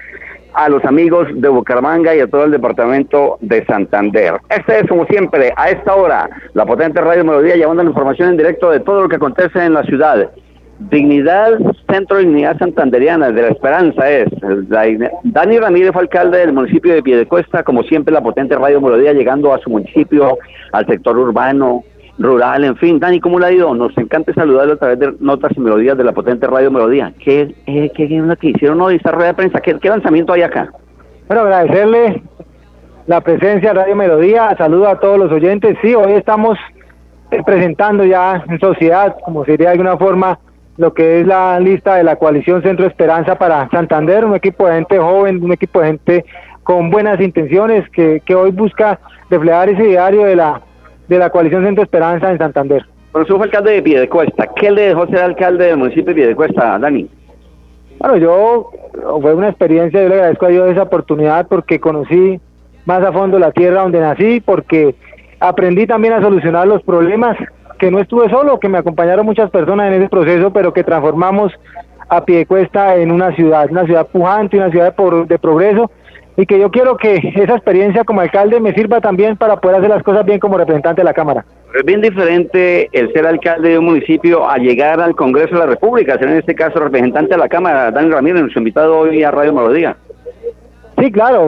a 0.53 0.67
los 0.67 0.83
amigos 0.83 1.27
de 1.33 1.47
Bucaramanga 1.47 2.15
y 2.15 2.19
a 2.19 2.27
todo 2.27 2.45
el 2.45 2.51
departamento 2.51 3.37
de 3.41 3.65
Santander. 3.65 4.33
Este 4.49 4.79
es, 4.79 4.87
como 4.87 5.05
siempre, 5.05 5.53
a 5.55 5.69
esta 5.69 5.95
hora, 5.95 6.29
la 6.53 6.65
potente 6.65 6.99
Radio 7.01 7.23
Melodía 7.23 7.55
llevando 7.55 7.83
la 7.83 7.89
información 7.89 8.29
en 8.29 8.37
directo 8.37 8.71
de 8.71 8.79
todo 8.79 9.03
lo 9.03 9.09
que 9.09 9.17
acontece 9.17 9.63
en 9.63 9.73
la 9.73 9.83
ciudad. 9.83 10.29
Dignidad, 10.79 11.59
Centro 11.91 12.17
de 12.17 12.24
Dignidad 12.24 12.57
Santanderiana, 12.57 13.31
de 13.31 13.41
la 13.41 13.48
Esperanza 13.50 14.09
es. 14.09 14.29
Dani 15.24 15.59
Ramírez 15.59 15.91
fue 15.91 16.03
alcalde 16.03 16.39
del 16.39 16.53
municipio 16.53 16.93
de 16.93 17.03
Piedecuesta, 17.03 17.63
como 17.63 17.83
siempre 17.83 18.13
la 18.13 18.21
potente 18.21 18.55
Radio 18.55 18.79
Melodía 18.79 19.13
llegando 19.13 19.53
a 19.53 19.59
su 19.59 19.69
municipio, 19.69 20.38
al 20.71 20.86
sector 20.88 21.17
urbano, 21.17 21.83
rural, 22.19 22.63
en 22.63 22.75
fin. 22.75 23.00
Dani, 23.00 23.19
¿cómo 23.19 23.39
le 23.39 23.45
ha 23.48 23.51
ido? 23.51 23.74
Nos 23.74 23.98
encanta 23.98 24.33
saludarlo 24.33 24.74
a 24.74 24.77
través 24.77 25.00
de 25.00 25.13
notas 25.19 25.51
y 25.55 25.59
melodías 25.59 25.98
de 25.98 26.03
la 26.03 26.12
potente 26.12 26.48
radio 26.48 26.69
Melodía. 26.69 27.13
¿Qué, 27.24 27.55
eh, 27.65 27.91
qué, 27.95 28.03
hicieron 28.41 28.81
hoy 28.81 28.95
esta 28.95 29.12
rueda 29.12 29.29
de 29.29 29.33
prensa? 29.33 29.59
¿Qué, 29.62 29.77
¿Qué, 29.79 29.89
lanzamiento 29.89 30.33
hay 30.33 30.43
acá? 30.43 30.71
Bueno, 31.27 31.43
agradecerle 31.43 32.21
la 33.07 33.21
presencia 33.21 33.74
de 33.74 33.79
Radio 33.81 33.95
Melodía. 33.95 34.55
Saludo 34.57 34.89
a 34.89 35.00
todos 35.00 35.17
los 35.17 35.31
oyentes. 35.31 35.77
Sí, 35.81 35.95
hoy 35.95 36.13
estamos 36.13 36.57
eh, 37.31 37.41
presentando 37.45 38.03
ya 38.03 38.43
en 38.48 38.59
sociedad, 38.59 39.15
como 39.24 39.45
sería 39.45 39.67
de 39.67 39.74
alguna 39.74 39.98
forma, 39.98 40.39
lo 40.79 40.93
que 40.93 41.19
es 41.19 41.27
la 41.27 41.59
lista 41.59 41.95
de 41.95 42.03
la 42.05 42.15
coalición 42.15 42.63
Centro 42.63 42.88
Esperanza 42.88 43.36
para 43.36 43.69
Santander, 43.69 44.24
un 44.24 44.33
equipo 44.33 44.65
de 44.65 44.75
gente 44.75 44.98
joven, 44.98 45.43
un 45.43 45.51
equipo 45.51 45.81
de 45.81 45.88
gente 45.88 46.25
con 46.63 46.89
buenas 46.89 47.19
intenciones 47.19 47.88
que, 47.89 48.21
que 48.25 48.33
hoy 48.33 48.51
busca 48.51 48.98
reflejar 49.29 49.67
ese 49.67 49.83
diario 49.83 50.24
de 50.24 50.38
la 50.38 50.62
de 51.09 51.17
la 51.17 51.29
coalición 51.31 51.65
Centro 51.65 51.83
Esperanza 51.83 52.31
en 52.31 52.38
Santander. 52.38 52.86
Bueno, 53.12 53.24
usted 53.24 53.36
fue 53.36 53.45
alcalde 53.45 53.71
de 53.71 53.81
Piedecuesta. 53.81 54.48
¿Qué 54.55 54.71
le 54.71 54.83
dejó 54.83 55.05
ser 55.07 55.19
alcalde 55.19 55.65
del 55.65 55.77
municipio 55.77 56.05
de 56.05 56.15
Piedecuesta, 56.15 56.79
Dani? 56.79 57.09
Bueno, 57.98 58.15
yo, 58.15 58.69
fue 59.19 59.33
una 59.33 59.50
experiencia, 59.50 60.01
yo 60.01 60.07
le 60.07 60.15
agradezco 60.15 60.45
a 60.45 60.50
Dios 60.50 60.69
esa 60.69 60.83
oportunidad 60.83 61.48
porque 61.48 61.81
conocí 61.81 62.39
más 62.86 63.03
a 63.03 63.12
fondo 63.12 63.38
la 63.38 63.51
tierra 63.51 63.81
donde 63.81 64.00
nací, 64.00 64.39
porque 64.39 64.95
aprendí 65.41 65.88
también 65.88 66.13
a 66.13 66.21
solucionar 66.21 66.67
los 66.67 66.81
problemas, 66.83 67.36
que 67.79 67.89
no 67.89 68.00
estuve 68.00 68.29
solo, 68.29 68.59
que 68.59 68.69
me 68.69 68.77
acompañaron 68.77 69.25
muchas 69.25 69.50
personas 69.50 69.88
en 69.88 70.01
ese 70.01 70.09
proceso, 70.09 70.51
pero 70.51 70.74
que 70.74 70.83
transformamos 70.83 71.51
a 72.09 72.24
Piedecuesta 72.25 72.95
en 72.95 73.12
una 73.12 73.36
ciudad, 73.36 73.67
una 73.71 73.86
ciudad 73.86 74.07
pujante, 74.07 74.57
una 74.57 74.69
ciudad 74.69 74.95
de, 74.95 75.25
de 75.25 75.39
progreso, 75.39 75.89
y 76.38 76.45
que 76.45 76.59
yo 76.59 76.71
quiero 76.71 76.98
que 76.98 77.15
esa 77.36 77.55
experiencia 77.55 78.03
como 78.03 78.21
alcalde 78.21 78.59
me 78.59 78.74
sirva 78.74 79.01
también 79.01 79.36
para 79.38 79.57
poder 79.57 79.77
hacer 79.77 79.89
las 79.89 80.03
cosas 80.03 80.25
bien 80.25 80.39
como 80.39 80.57
representante 80.57 81.01
de 81.01 81.05
la 81.05 81.13
Cámara. 81.13 81.45
Es 81.77 81.86
bien 81.86 82.01
diferente 82.01 82.89
el 82.93 83.12
ser 83.13 83.27
alcalde 83.27 83.69
de 83.69 83.79
un 83.79 83.86
municipio 83.86 84.50
a 84.50 84.57
llegar 84.57 85.00
al 85.00 85.15
Congreso 85.15 85.55
de 85.55 85.59
la 85.59 85.65
República, 85.67 86.17
ser 86.17 86.29
en 86.29 86.38
este 86.38 86.55
caso 86.55 86.79
representante 86.79 87.33
de 87.33 87.38
la 87.38 87.50
Cámara, 87.50 87.91
Daniel 87.91 88.13
Ramírez, 88.13 88.41
nuestro 88.41 88.59
invitado 88.59 89.00
hoy 89.00 89.24
a 89.24 89.31
Radio 89.31 89.53
Melodía. 89.53 89.98
Sí, 91.00 91.12
claro, 91.12 91.43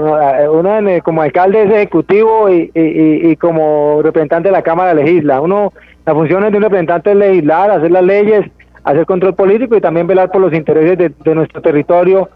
uno 0.53 0.87
eh, 0.87 1.01
como 1.01 1.21
alcalde 1.21 1.63
es 1.63 1.71
ejecutivo 1.71 2.49
y, 2.49 3.35
como 3.35 4.01
representante 4.01 4.47
de 4.47 4.53
la 4.53 4.61
Cámara 4.61 4.93
legisla. 4.93 5.41
Uno, 5.41 5.73
la 6.05 6.13
función 6.13 6.49
de 6.49 6.57
un 6.57 6.63
representante 6.63 7.11
es 7.11 7.17
legislar, 7.17 7.71
hacer 7.71 7.91
las 7.91 8.03
leyes, 8.03 8.45
hacer 8.83 9.05
control 9.05 9.35
político 9.35 9.75
y 9.75 9.81
también 9.81 10.07
velar 10.07 10.31
por 10.31 10.41
los 10.41 10.53
intereses 10.53 10.97
de, 10.97 11.35
nuestro 11.35 11.61
territorio 11.61 12.29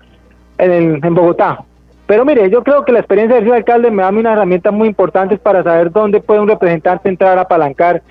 en, 0.58 1.04
en 1.04 1.16
Bogotá. 1.16 1.60
Pero 2.08 2.24
mire, 2.24 2.50
yo 2.52 2.64
creo 2.64 2.86
que 2.86 2.92
la 2.92 3.00
experiencia 3.00 3.38
de 3.38 3.46
ser 3.46 3.54
alcalde 3.54 3.90
me 3.90 4.04
da 4.04 4.10
unas 4.10 4.34
herramientas 4.34 4.72
muy 4.72 4.88
importantes 4.88 5.40
para 5.40 5.64
saber 5.64 5.92
dónde 5.92 6.22
puede 6.22 6.40
un 6.40 6.48
representante 6.48 7.10
entrar 7.10 7.38
a 7.38 7.42
apalancar 7.42 8.04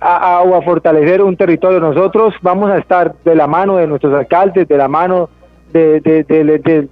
a, 0.00 0.42
o 0.42 0.54
a 0.54 0.62
fortalecer 0.62 1.22
un 1.22 1.36
territorio. 1.36 1.80
Nosotros 1.80 2.34
vamos 2.42 2.70
a 2.70 2.78
estar 2.78 3.14
de 3.24 3.34
la 3.34 3.46
mano 3.46 3.76
de 3.76 3.86
nuestros 3.86 4.14
alcaldes, 4.14 4.68
de 4.68 4.76
la 4.76 4.88
mano 4.88 5.30
de, 5.72 6.00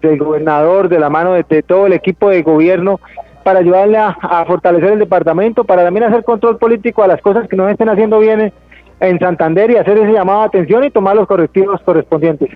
del 0.00 0.18
gobernador, 0.18 0.88
de 0.88 0.98
la 0.98 1.10
mano 1.10 1.32
de, 1.32 1.62
todo 1.62 1.86
el 1.86 1.92
equipo 1.92 2.30
de 2.30 2.42
gobierno 2.42 3.00
para 3.46 3.60
ayudarle 3.60 3.96
a, 3.96 4.44
fortalecer 4.44 4.94
el 4.94 4.98
departamento, 4.98 5.62
para 5.62 5.84
también 5.84 6.02
hacer 6.02 6.24
control 6.24 6.58
político 6.58 7.04
a 7.04 7.06
las 7.06 7.20
cosas 7.20 7.46
que 7.48 7.54
no 7.54 7.68
estén 7.68 7.88
haciendo 7.88 8.18
bien 8.18 8.52
en, 8.98 9.18
Santander 9.20 9.70
y 9.70 9.76
hacer 9.76 9.96
ese 9.98 10.12
llamado 10.12 10.40
de 10.40 10.46
atención 10.46 10.82
y 10.82 10.90
tomar 10.90 11.14
los 11.14 11.28
correctivos 11.28 11.80
correspondientes. 11.82 12.50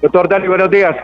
Doctor 0.00 0.28
Dani, 0.28 0.46
buenos 0.46 0.70
días. 0.70 0.94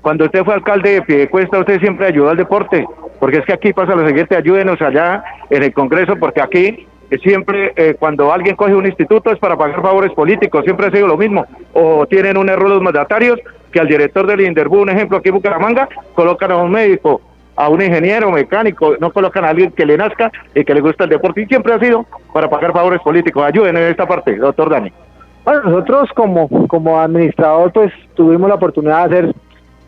Cuando 0.00 0.26
usted 0.26 0.44
fue 0.44 0.54
alcalde 0.54 0.92
de 0.92 1.02
Piedecuesta, 1.02 1.58
usted 1.58 1.80
siempre 1.80 2.06
ayudó 2.06 2.30
al 2.30 2.36
deporte, 2.36 2.86
porque 3.18 3.38
es 3.38 3.44
que 3.46 3.52
aquí 3.52 3.72
pasa 3.72 3.96
lo 3.96 4.06
siguiente, 4.06 4.36
ayúdenos 4.36 4.80
allá 4.80 5.24
en 5.50 5.64
el 5.64 5.72
Congreso, 5.72 6.14
porque 6.14 6.40
aquí 6.40 6.86
eh, 7.10 7.18
siempre 7.20 7.72
eh, 7.74 7.96
cuando 7.98 8.32
alguien 8.32 8.54
coge 8.54 8.76
un 8.76 8.86
instituto 8.86 9.32
es 9.32 9.40
para 9.40 9.56
pagar 9.56 9.82
favores 9.82 10.12
políticos, 10.12 10.62
siempre 10.62 10.86
ha 10.86 10.92
sido 10.92 11.08
lo 11.08 11.16
mismo, 11.16 11.44
o 11.72 12.06
tienen 12.06 12.36
un 12.36 12.48
error 12.48 12.68
los 12.68 12.80
mandatarios, 12.80 13.40
que 13.72 13.80
al 13.80 13.88
director 13.88 14.24
del 14.24 14.42
Inderbu, 14.42 14.82
un 14.82 14.90
ejemplo 14.90 15.18
aquí 15.18 15.30
en 15.30 15.34
Bucaramanga, 15.34 15.88
colocan 16.14 16.52
a 16.52 16.58
un 16.58 16.70
médico, 16.70 17.20
a 17.56 17.68
un 17.68 17.82
ingeniero 17.82 18.30
mecánico, 18.30 18.96
no 18.98 19.12
colocan 19.12 19.44
a 19.44 19.48
alguien 19.48 19.70
que 19.72 19.86
le 19.86 19.96
nazca 19.96 20.30
y 20.54 20.64
que 20.64 20.74
le 20.74 20.80
gusta 20.80 21.04
el 21.04 21.10
deporte, 21.10 21.42
y 21.42 21.46
siempre 21.46 21.74
ha 21.74 21.78
sido 21.78 22.06
para 22.32 22.48
pagar 22.48 22.72
favores 22.72 23.00
políticos. 23.00 23.44
Ayuden 23.44 23.76
en 23.76 23.84
esta 23.84 24.06
parte, 24.06 24.36
doctor 24.36 24.70
Dani. 24.70 24.92
Bueno, 25.44 25.62
nosotros 25.64 26.08
como, 26.14 26.48
como 26.68 27.00
administrador 27.00 27.72
pues 27.72 27.92
tuvimos 28.14 28.48
la 28.48 28.54
oportunidad 28.54 29.08
de 29.08 29.18
hacer 29.18 29.34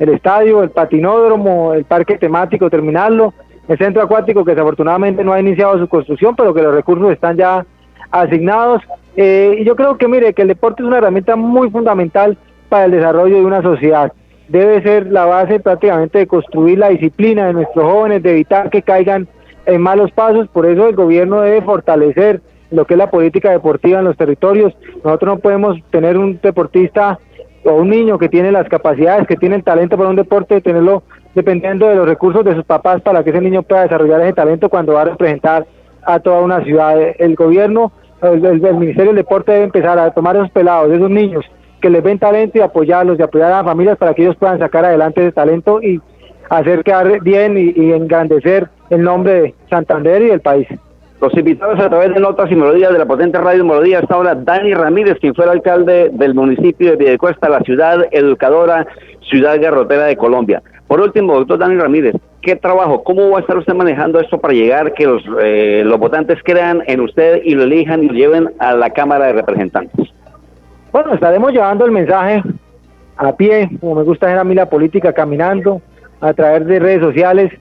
el 0.01 0.09
estadio, 0.09 0.63
el 0.63 0.71
patinódromo, 0.71 1.75
el 1.75 1.85
parque 1.85 2.19
temático, 2.19 2.69
terminarlo, 2.69 3.33
el 3.69 3.79
centro 3.79 4.03
acuático 4.03 4.45
que 4.45 4.51
desafortunadamente 4.51 5.23
no 5.23 5.33
ha 5.33 5.41
iniciado 5.41 5.79
su 5.79 5.89
construcción, 5.89 6.35
pero 6.35 6.53
que 6.53 6.63
los 6.63 6.75
recursos 6.75 7.13
están 7.13 7.37
ya 7.37 7.65
asignados. 8.11 8.83
Eh, 9.17 9.59
y 9.61 9.65
yo 9.65 9.77
creo 9.77 9.97
que, 9.97 10.09
mire, 10.09 10.35
que 10.35 10.43
el 10.43 10.49
deporte 10.49 10.83
es 10.83 10.89
una 10.89 10.99
herramienta 10.99 11.37
muy 11.37 11.71
fundamental 11.71 12.37
para 12.69 12.87
el 12.87 12.91
desarrollo 12.91 13.37
de 13.37 13.45
una 13.45 13.63
sociedad. 13.63 14.13
Debe 14.49 14.83
ser 14.83 15.07
la 15.11 15.25
base 15.25 15.61
prácticamente 15.61 16.19
de 16.19 16.27
construir 16.27 16.79
la 16.79 16.91
disciplina 16.91 17.47
de 17.47 17.55
nuestros 17.55 17.85
jóvenes, 17.85 18.23
de 18.23 18.33
evitar 18.33 18.71
que 18.71 18.83
caigan 18.83 19.27
en 19.67 19.81
malos 19.81 20.11
pasos. 20.13 20.49
Por 20.49 20.67
eso 20.67 20.89
el 20.89 20.95
gobierno 20.95 21.41
debe 21.41 21.63
fortalecer 21.63 22.41
lo 22.71 22.85
que 22.87 22.95
es 22.95 22.99
la 22.99 23.11
política 23.11 23.51
deportiva 23.51 24.01
en 24.01 24.05
los 24.05 24.17
territorios. 24.17 24.75
Nosotros 25.03 25.37
no 25.37 25.41
podemos 25.41 25.79
tener 25.91 26.19
un 26.19 26.39
deportista 26.43 27.19
o 27.65 27.73
un 27.73 27.89
niño 27.89 28.19
que 28.19 28.29
tiene 28.29 28.53
las 28.53 28.69
capacidades, 28.69 29.27
que 29.27 29.37
tiene 29.37 29.57
el 29.57 29.65
talento 29.65 29.97
para 29.97 30.11
un 30.11 30.17
deporte, 30.17 30.61
tenerlo 30.61 31.03
dependiendo 31.35 31.89
de 31.89 31.97
los 31.97 32.07
recursos 32.07 32.45
de 32.45 32.55
sus 32.55 32.65
papás 32.65 33.01
para 33.01 33.25
que 33.25 33.31
ese 33.31 33.41
niño 33.41 33.63
pueda 33.63 33.83
desarrollar 33.83 34.21
ese 34.21 34.35
talento 34.35 34.69
cuando 34.69 34.93
va 34.93 35.03
a 35.03 35.07
representar 35.07 35.67
a 36.03 36.21
toda 36.21 36.41
una 36.41 36.63
ciudad. 36.63 36.97
El 37.19 37.35
gobierno, 37.35 37.93
el, 38.23 38.41
Ministerio 38.77 39.13
del 39.13 39.17
Deporte 39.17 39.53
debe 39.53 39.65
empezar 39.65 39.99
a 39.99 40.11
tomar 40.13 40.37
esos 40.37 40.51
pelados, 40.51 40.93
esos 40.93 41.11
niños 41.11 41.45
que 41.85 41.91
les 41.91 42.03
ven 42.03 42.19
talento 42.19 42.57
y 42.57 42.63
apoyarlos 42.63 43.19
y 43.19 43.23
apoyar 43.23 43.53
a 43.53 43.57
las 43.57 43.65
familias 43.67 43.99
para 43.99 44.15
que 44.15 44.23
ellos 44.23 44.37
puedan 44.37 44.59
sacar 44.59 44.87
adelante 44.87 45.21
ese 45.21 45.33
talento 45.33 45.83
y 45.83 46.01
hacer 46.49 46.83
quedar 46.83 47.21
bien 47.21 47.59
y 47.59 47.93
engrandecer 47.93 48.71
el 48.89 49.03
nombre 49.03 49.33
de 49.35 49.55
Santander 49.69 50.23
y 50.23 50.29
del 50.29 50.41
país. 50.41 50.67
Los 51.21 51.37
invitados 51.37 51.79
a 51.79 51.91
través 51.91 52.15
de 52.15 52.21
notas 52.21 52.51
y 52.51 52.55
melodías 52.55 52.91
de 52.91 52.99
la 52.99 53.05
potente 53.05 53.37
radio 53.37 53.67
Melodía 53.67 53.99
hasta 53.99 54.15
ahora 54.15 54.35
Dani 54.35 54.73
Ramírez, 54.73 55.19
quien 55.21 55.35
fue 55.35 55.45
el 55.45 55.51
alcalde 55.51 56.09
del 56.11 56.33
municipio 56.33 56.93
de 56.93 56.97
Piedecuesta, 56.97 57.51
la 57.51 57.61
ciudad 57.61 58.07
educadora, 58.13 58.87
ciudad 59.29 59.61
garrotera 59.61 60.07
de 60.07 60.17
Colombia. 60.17 60.63
Por 60.89 61.03
último, 61.03 61.35
doctor 61.35 61.59
Daniel 61.59 61.83
Ramírez, 61.83 62.15
¿qué 62.41 62.57
trabajo, 62.57 63.05
cómo 63.05 63.29
va 63.29 63.37
a 63.37 63.41
estar 63.43 63.59
usted 63.59 63.75
manejando 63.75 64.21
esto 64.21 64.39
para 64.39 64.55
llegar 64.55 64.95
que 64.95 65.07
los, 65.07 65.23
eh, 65.43 65.83
los 65.85 65.99
votantes 65.99 66.39
crean 66.45 66.83
en 66.87 67.01
usted 67.01 67.43
y 67.45 67.55
lo 67.55 67.65
elijan 67.65 68.05
y 68.05 68.07
lo 68.07 68.15
lleven 68.15 68.51
a 68.59 68.75
la 68.75 68.89
Cámara 68.89 69.27
de 69.27 69.35
Representantes? 69.35 70.14
Bueno, 70.95 71.13
estaremos 71.13 71.51
llevando 71.51 71.85
el 71.87 71.91
mensaje 71.91 72.41
a 73.17 73.33
pie, 73.33 73.69
como 73.81 73.97
me 73.97 74.05
gusta 74.05 74.27
hacer 74.27 74.39
a 74.39 74.45
mí 74.45 74.55
la 74.55 74.71
política, 74.71 75.13
caminando, 75.13 75.83
a 76.21 76.33
través 76.35 76.65
de 76.69 76.79
redes 76.79 77.01
sociales, 77.01 77.53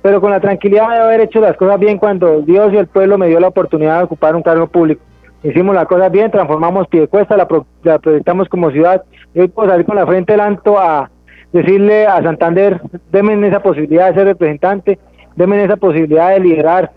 pero 0.00 0.22
con 0.22 0.30
la 0.30 0.40
tranquilidad 0.40 0.88
de 0.88 1.00
haber 1.00 1.20
hecho 1.20 1.38
las 1.38 1.54
cosas 1.58 1.78
bien 1.78 1.98
cuando 1.98 2.40
Dios 2.40 2.72
y 2.72 2.78
el 2.78 2.86
pueblo 2.86 3.18
me 3.18 3.28
dio 3.28 3.40
la 3.40 3.48
oportunidad 3.48 3.98
de 3.98 4.04
ocupar 4.04 4.34
un 4.34 4.42
cargo 4.42 4.68
público. 4.68 5.02
Hicimos 5.42 5.74
las 5.74 5.84
cosas 5.84 6.10
bien, 6.10 6.30
transformamos 6.30 6.88
Piedecuesta, 6.88 7.36
la, 7.36 7.46
la 7.82 7.98
proyectamos 7.98 8.48
como 8.48 8.70
ciudad, 8.70 9.02
hoy 9.36 9.48
puedo 9.48 9.68
salir 9.68 9.84
con 9.84 9.96
la 9.96 10.06
frente 10.06 10.32
alto 10.32 10.78
a 10.78 11.10
decirle 11.52 12.06
a 12.06 12.22
Santander, 12.22 12.80
denme 13.12 13.46
esa 13.46 13.60
posibilidad 13.60 14.08
de 14.08 14.14
ser 14.14 14.24
representante, 14.28 14.98
denme 15.36 15.62
esa 15.62 15.76
posibilidad 15.76 16.30
de 16.30 16.40
liderar 16.40 16.90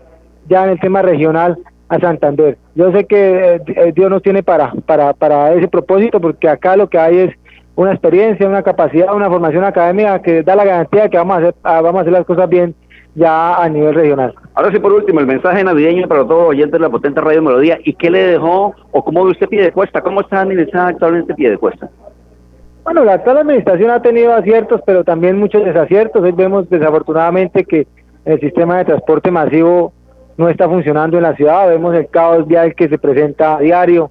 ya 0.48 0.64
en 0.64 0.70
el 0.70 0.80
tema 0.80 1.02
regional 1.02 1.58
a 1.92 2.00
Santander. 2.00 2.56
Yo 2.74 2.90
sé 2.90 3.04
que 3.04 3.60
eh, 3.66 3.92
Dios 3.94 4.08
nos 4.08 4.22
tiene 4.22 4.42
para, 4.42 4.72
para, 4.86 5.12
para 5.12 5.52
ese 5.52 5.68
propósito, 5.68 6.20
porque 6.20 6.48
acá 6.48 6.74
lo 6.74 6.88
que 6.88 6.98
hay 6.98 7.18
es 7.18 7.34
una 7.76 7.92
experiencia, 7.92 8.48
una 8.48 8.62
capacidad, 8.62 9.14
una 9.14 9.28
formación 9.28 9.62
académica 9.64 10.20
que 10.22 10.42
da 10.42 10.56
la 10.56 10.64
garantía 10.64 11.02
de 11.02 11.10
que 11.10 11.18
vamos 11.18 11.36
a 11.36 11.38
hacer, 11.40 11.54
ah, 11.62 11.82
vamos 11.82 11.98
a 11.98 12.00
hacer 12.02 12.12
las 12.14 12.24
cosas 12.24 12.48
bien 12.48 12.74
ya 13.14 13.62
a 13.62 13.68
nivel 13.68 13.94
regional. 13.94 14.34
Ahora 14.54 14.72
sí, 14.72 14.78
por 14.78 14.92
último, 14.92 15.20
el 15.20 15.26
mensaje 15.26 15.62
navideño 15.62 16.08
para 16.08 16.22
todos 16.22 16.40
los 16.40 16.48
oyentes 16.48 16.72
de 16.72 16.78
la 16.78 16.88
potente 16.88 17.20
Radio 17.20 17.42
Melodía. 17.42 17.78
¿Y 17.84 17.92
qué 17.92 18.10
le 18.10 18.26
dejó 18.26 18.74
o 18.90 19.04
cómo 19.04 19.24
ve 19.24 19.32
usted 19.32 19.48
pie 19.48 19.62
de 19.64 19.72
cuesta? 19.72 20.00
¿Cómo 20.00 20.22
está 20.22 20.40
administrada 20.40 20.88
actualmente 20.88 21.34
pie 21.34 21.50
de 21.50 21.58
cuesta? 21.58 21.90
Bueno, 22.84 23.04
la 23.04 23.14
actual 23.14 23.36
administración 23.36 23.90
ha 23.90 24.00
tenido 24.00 24.32
aciertos, 24.32 24.80
pero 24.86 25.04
también 25.04 25.38
muchos 25.38 25.62
desaciertos. 25.62 26.22
Hoy 26.22 26.32
vemos 26.32 26.70
desafortunadamente 26.70 27.64
que 27.64 27.86
el 28.24 28.40
sistema 28.40 28.78
de 28.78 28.86
transporte 28.86 29.30
masivo 29.30 29.92
no 30.36 30.48
está 30.48 30.68
funcionando 30.68 31.16
en 31.16 31.22
la 31.22 31.34
ciudad. 31.36 31.68
Vemos 31.68 31.94
el 31.94 32.08
caos 32.08 32.46
vial 32.46 32.74
que 32.74 32.88
se 32.88 32.98
presenta 32.98 33.56
a 33.56 33.60
diario 33.60 34.10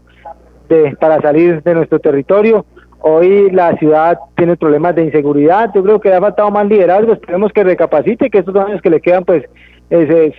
de, 0.69 0.95
para 0.99 1.21
salir 1.21 1.61
de 1.63 1.73
nuestro 1.73 1.99
territorio. 1.99 2.65
Hoy 2.99 3.49
la 3.51 3.75
ciudad 3.77 4.19
tiene 4.35 4.55
problemas 4.55 4.95
de 4.95 5.05
inseguridad. 5.05 5.71
Yo 5.73 5.83
creo 5.83 5.99
que 5.99 6.13
ha 6.13 6.21
faltado 6.21 6.51
más 6.51 6.67
liderazgo. 6.67 7.13
Esperemos 7.13 7.51
que 7.51 7.63
recapacite, 7.63 8.29
que 8.29 8.39
estos 8.39 8.55
años 8.55 8.81
que 8.81 8.89
le 8.89 9.01
quedan, 9.01 9.25
pues 9.25 9.43
eh, 9.89 10.33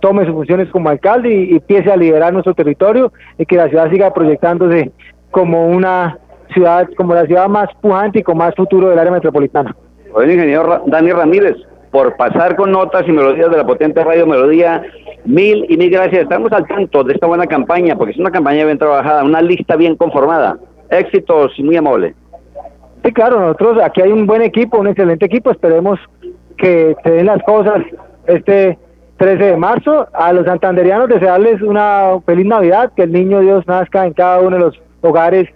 tome 0.00 0.24
sus 0.24 0.34
funciones 0.34 0.68
como 0.70 0.88
alcalde 0.88 1.32
y, 1.32 1.52
y 1.52 1.56
empiece 1.56 1.90
a 1.90 1.96
liderar 1.96 2.32
nuestro 2.32 2.54
territorio 2.54 3.12
y 3.36 3.46
que 3.46 3.56
la 3.56 3.68
ciudad 3.68 3.90
siga 3.90 4.12
proyectándose 4.12 4.90
como 5.30 5.68
una 5.68 6.18
ciudad, 6.52 6.88
como 6.96 7.14
la 7.14 7.26
ciudad 7.26 7.48
más 7.48 7.68
pujante 7.80 8.20
y 8.20 8.22
con 8.22 8.38
más 8.38 8.54
futuro 8.54 8.88
del 8.88 8.98
área 8.98 9.12
metropolitana. 9.12 9.74
Hoy 10.12 10.32
ingeniero 10.32 10.82
Dani 10.86 11.12
Ramírez, 11.12 11.56
por 11.90 12.16
pasar 12.16 12.56
con 12.56 12.72
notas 12.72 13.04
y 13.06 13.12
melodías 13.12 13.50
de 13.50 13.56
la 13.56 13.66
potente 13.66 14.04
radio 14.04 14.26
Melodía, 14.26 14.82
mil 15.24 15.66
y 15.68 15.76
mil 15.76 15.90
gracias. 15.90 16.22
Estamos 16.22 16.52
al 16.52 16.66
tanto 16.66 17.04
de 17.04 17.14
esta 17.14 17.26
buena 17.26 17.46
campaña, 17.46 17.96
porque 17.96 18.12
es 18.12 18.18
una 18.18 18.30
campaña 18.30 18.64
bien 18.64 18.78
trabajada, 18.78 19.24
una 19.24 19.42
lista 19.42 19.76
bien 19.76 19.96
conformada. 19.96 20.58
Éxitos 20.90 21.52
y 21.58 21.62
muy 21.62 21.76
amable. 21.76 22.14
Sí, 23.04 23.12
claro, 23.12 23.40
nosotros 23.40 23.78
aquí 23.82 24.02
hay 24.02 24.10
un 24.10 24.26
buen 24.26 24.42
equipo, 24.42 24.78
un 24.78 24.88
excelente 24.88 25.26
equipo. 25.26 25.50
Esperemos 25.50 25.98
que 26.56 26.96
se 27.02 27.10
den 27.10 27.26
las 27.26 27.42
cosas 27.44 27.82
este 28.26 28.78
13 29.18 29.44
de 29.44 29.56
marzo. 29.56 30.08
A 30.12 30.32
los 30.32 30.46
santanderianos 30.46 31.08
desearles 31.08 31.62
una 31.62 32.18
feliz 32.26 32.46
Navidad, 32.46 32.92
que 32.96 33.02
el 33.02 33.12
niño 33.12 33.40
Dios 33.40 33.66
nazca 33.66 34.06
en 34.06 34.12
cada 34.12 34.40
uno 34.40 34.56
de 34.56 34.62
los 34.62 34.80
hogares 35.00 35.48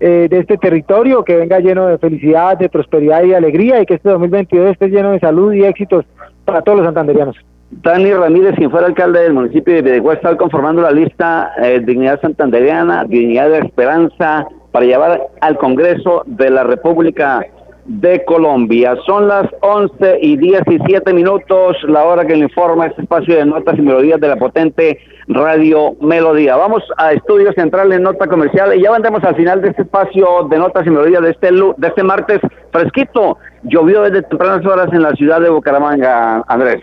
eh, 0.00 0.28
de 0.30 0.38
este 0.38 0.56
territorio, 0.58 1.24
que 1.24 1.36
venga 1.36 1.58
lleno 1.60 1.86
de 1.86 1.98
felicidad, 1.98 2.56
de 2.56 2.68
prosperidad 2.68 3.22
y 3.22 3.28
de 3.28 3.36
alegría 3.36 3.80
y 3.80 3.86
que 3.86 3.94
este 3.94 4.08
2022 4.08 4.72
esté 4.72 4.88
lleno 4.88 5.12
de 5.12 5.20
salud 5.20 5.52
y 5.52 5.64
éxitos 5.64 6.04
para 6.44 6.62
todos 6.62 6.78
los 6.78 6.86
santanderianos. 6.86 7.36
Dani 7.70 8.12
Ramírez, 8.14 8.54
quien 8.54 8.70
fuera 8.70 8.86
alcalde 8.86 9.20
del 9.20 9.34
municipio 9.34 9.74
de 9.74 9.82
Pedegua, 9.82 10.14
está 10.14 10.36
conformando 10.36 10.80
la 10.80 10.90
lista 10.90 11.52
eh, 11.62 11.80
Dignidad 11.84 12.20
Santanderiana, 12.20 13.04
Dignidad 13.04 13.50
de 13.50 13.58
Esperanza, 13.58 14.46
para 14.72 14.86
llevar 14.86 15.20
al 15.40 15.58
Congreso 15.58 16.22
de 16.26 16.50
la 16.50 16.64
República 16.64 17.44
de 17.88 18.22
Colombia. 18.24 18.96
Son 19.06 19.26
las 19.26 19.46
11 19.62 20.18
y 20.20 20.36
17 20.36 21.12
minutos, 21.12 21.76
la 21.88 22.04
hora 22.04 22.26
que 22.26 22.36
le 22.36 22.44
informa 22.44 22.86
este 22.86 23.02
espacio 23.02 23.36
de 23.36 23.46
notas 23.46 23.78
y 23.78 23.82
melodías 23.82 24.20
de 24.20 24.28
la 24.28 24.36
potente 24.36 25.00
Radio 25.26 25.96
Melodía. 26.00 26.56
Vamos 26.56 26.82
a 26.98 27.12
Estudios 27.12 27.54
Centrales, 27.54 28.00
Nota 28.00 28.26
Comercial, 28.26 28.76
y 28.76 28.82
ya 28.82 28.92
vendremos 28.92 29.24
al 29.24 29.36
final 29.36 29.62
de 29.62 29.70
este 29.70 29.82
espacio 29.82 30.46
de 30.50 30.58
notas 30.58 30.86
y 30.86 30.90
melodías 30.90 31.22
de 31.22 31.30
este, 31.30 31.50
de 31.50 31.88
este 31.88 32.02
martes 32.02 32.40
fresquito. 32.72 33.38
Llovió 33.64 34.02
desde 34.02 34.22
tempranas 34.22 34.64
horas 34.66 34.92
en 34.92 35.02
la 35.02 35.12
ciudad 35.12 35.40
de 35.40 35.48
Bucaramanga, 35.48 36.44
Andrés. 36.46 36.82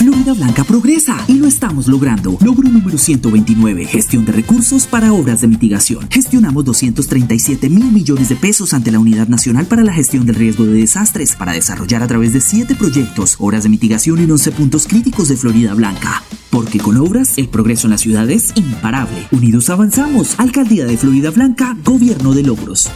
Florida 0.00 0.32
Blanca 0.32 0.64
progresa 0.64 1.14
y 1.28 1.34
lo 1.34 1.46
estamos 1.46 1.86
logrando. 1.86 2.38
Logro 2.40 2.70
número 2.70 2.96
129, 2.96 3.84
gestión 3.84 4.24
de 4.24 4.32
recursos 4.32 4.86
para 4.86 5.12
obras 5.12 5.42
de 5.42 5.46
mitigación. 5.46 6.08
Gestionamos 6.10 6.64
237 6.64 7.68
mil 7.68 7.92
millones 7.92 8.30
de 8.30 8.36
pesos 8.36 8.72
ante 8.72 8.90
la 8.90 8.98
Unidad 8.98 9.28
Nacional 9.28 9.66
para 9.66 9.84
la 9.84 9.92
Gestión 9.92 10.24
del 10.24 10.36
Riesgo 10.36 10.64
de 10.64 10.72
Desastres 10.72 11.36
para 11.36 11.52
desarrollar 11.52 12.02
a 12.02 12.06
través 12.06 12.32
de 12.32 12.40
7 12.40 12.76
proyectos, 12.76 13.36
obras 13.40 13.64
de 13.64 13.68
mitigación 13.68 14.20
en 14.20 14.30
11 14.30 14.52
puntos 14.52 14.86
críticos 14.86 15.28
de 15.28 15.36
Florida 15.36 15.74
Blanca. 15.74 16.22
Porque 16.48 16.78
con 16.78 16.96
obras, 16.96 17.36
el 17.36 17.50
progreso 17.50 17.86
en 17.86 17.90
la 17.90 17.98
ciudad 17.98 18.30
es 18.30 18.54
imparable. 18.54 19.28
Unidos 19.32 19.68
avanzamos. 19.68 20.34
Alcaldía 20.38 20.86
de 20.86 20.96
Florida 20.96 21.30
Blanca, 21.30 21.76
Gobierno 21.84 22.32
de 22.32 22.42
Logros. 22.42 22.88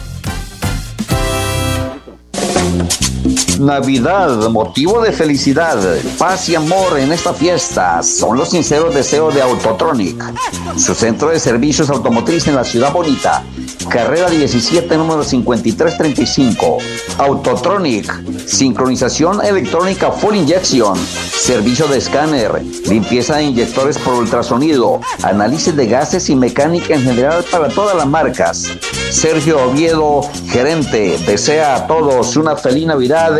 Navidad, 3.59 4.49
motivo 4.49 5.01
de 5.01 5.11
felicidad, 5.13 5.77
paz 6.17 6.49
y 6.49 6.55
amor 6.55 6.99
en 6.99 7.11
esta 7.13 7.33
fiesta 7.33 8.03
son 8.03 8.37
los 8.37 8.49
sinceros 8.49 8.93
deseos 8.93 9.33
de 9.33 9.41
Autotronic, 9.41 10.21
su 10.77 10.93
centro 10.93 11.29
de 11.29 11.39
servicios 11.39 11.89
automotriz 11.89 12.47
en 12.47 12.55
la 12.55 12.63
ciudad 12.63 12.91
bonita. 12.91 13.43
Carrera 13.89 14.29
17, 14.29 14.97
número 14.97 15.23
5335. 15.23 16.77
Autotronic, 17.19 18.45
sincronización 18.45 19.43
electrónica 19.45 20.11
full 20.11 20.35
injection, 20.35 20.97
servicio 20.97 21.87
de 21.87 21.99
escáner, 21.99 22.61
limpieza 22.87 23.37
de 23.37 23.43
inyectores 23.43 23.97
por 23.99 24.15
ultrasonido, 24.15 24.99
análisis 25.23 25.75
de 25.75 25.87
gases 25.87 26.29
y 26.29 26.35
mecánica 26.35 26.95
en 26.95 27.03
general 27.03 27.45
para 27.49 27.69
todas 27.69 27.95
las 27.95 28.07
marcas. 28.07 28.67
Sergio 29.11 29.63
Oviedo, 29.69 30.21
gerente, 30.47 31.17
desea 31.25 31.75
a 31.75 31.87
todos 31.87 32.35
una 32.35 32.55
feliz 32.57 32.85
Navidad 32.87 33.39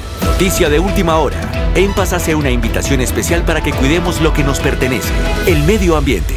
noticia 0.31 0.69
de 0.69 0.79
última 0.79 1.19
hora. 1.19 1.37
En 1.75 1.93
Paz 1.93 2.13
hace 2.13 2.35
una 2.35 2.49
invitación 2.49 3.01
especial 3.01 3.43
para 3.43 3.61
que 3.61 3.73
cuidemos 3.73 4.21
lo 4.21 4.33
que 4.33 4.43
nos 4.43 4.59
pertenece, 4.59 5.13
el 5.45 5.61
medio 5.63 5.97
ambiente. 5.97 6.33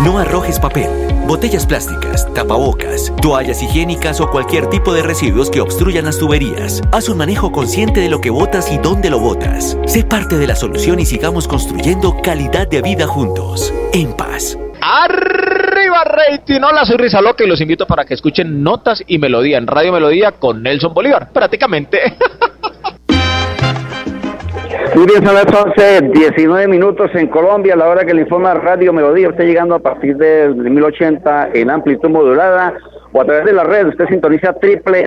No 0.00 0.18
arrojes 0.18 0.58
papel, 0.58 0.88
botellas 1.26 1.66
plásticas, 1.66 2.32
tapabocas, 2.32 3.12
toallas 3.20 3.62
higiénicas 3.62 4.20
o 4.20 4.30
cualquier 4.30 4.68
tipo 4.68 4.94
de 4.94 5.02
residuos 5.02 5.50
que 5.50 5.60
obstruyan 5.60 6.06
las 6.06 6.18
tuberías. 6.18 6.80
Haz 6.92 7.10
un 7.10 7.18
manejo 7.18 7.52
consciente 7.52 8.00
de 8.00 8.08
lo 8.08 8.20
que 8.20 8.30
botas 8.30 8.72
y 8.72 8.78
dónde 8.78 9.10
lo 9.10 9.20
botas. 9.20 9.76
Sé 9.86 10.02
parte 10.02 10.38
de 10.38 10.46
la 10.46 10.56
solución 10.56 10.98
y 10.98 11.04
sigamos 11.04 11.46
construyendo 11.46 12.16
calidad 12.22 12.66
de 12.66 12.80
vida 12.80 13.06
juntos. 13.06 13.72
En 13.92 14.14
paz. 14.14 14.58
Arriba 14.80 16.04
rating, 16.04 16.62
hola 16.62 16.84
soy 16.86 16.96
Risa 16.96 17.20
Loca 17.20 17.44
y 17.44 17.48
los 17.48 17.60
invito 17.60 17.86
para 17.86 18.04
que 18.04 18.14
escuchen 18.14 18.62
Notas 18.62 19.02
y 19.06 19.18
Melodía 19.18 19.58
en 19.58 19.66
Radio 19.66 19.92
Melodía 19.92 20.32
con 20.32 20.62
Nelson 20.62 20.94
Bolívar, 20.94 21.32
prácticamente. 21.32 21.98
Bien, 24.96 25.22
son 25.22 25.34
las 25.34 25.44
11, 25.44 26.08
19 26.14 26.68
minutos 26.68 27.10
en 27.14 27.26
Colombia, 27.26 27.74
a 27.74 27.76
la 27.76 27.86
hora 27.86 28.06
que 28.06 28.14
le 28.14 28.22
informa 28.22 28.54
Radio 28.54 28.94
Melodía, 28.94 29.28
usted 29.28 29.44
llegando 29.44 29.74
a 29.74 29.78
partir 29.78 30.16
de 30.16 30.48
1080 30.48 31.50
en 31.52 31.68
amplitud 31.68 32.08
modulada 32.08 32.72
o 33.12 33.20
a 33.20 33.26
través 33.26 33.44
de 33.44 33.52
la 33.52 33.64
red, 33.64 33.88
usted 33.88 34.08
sintoniza 34.08 34.56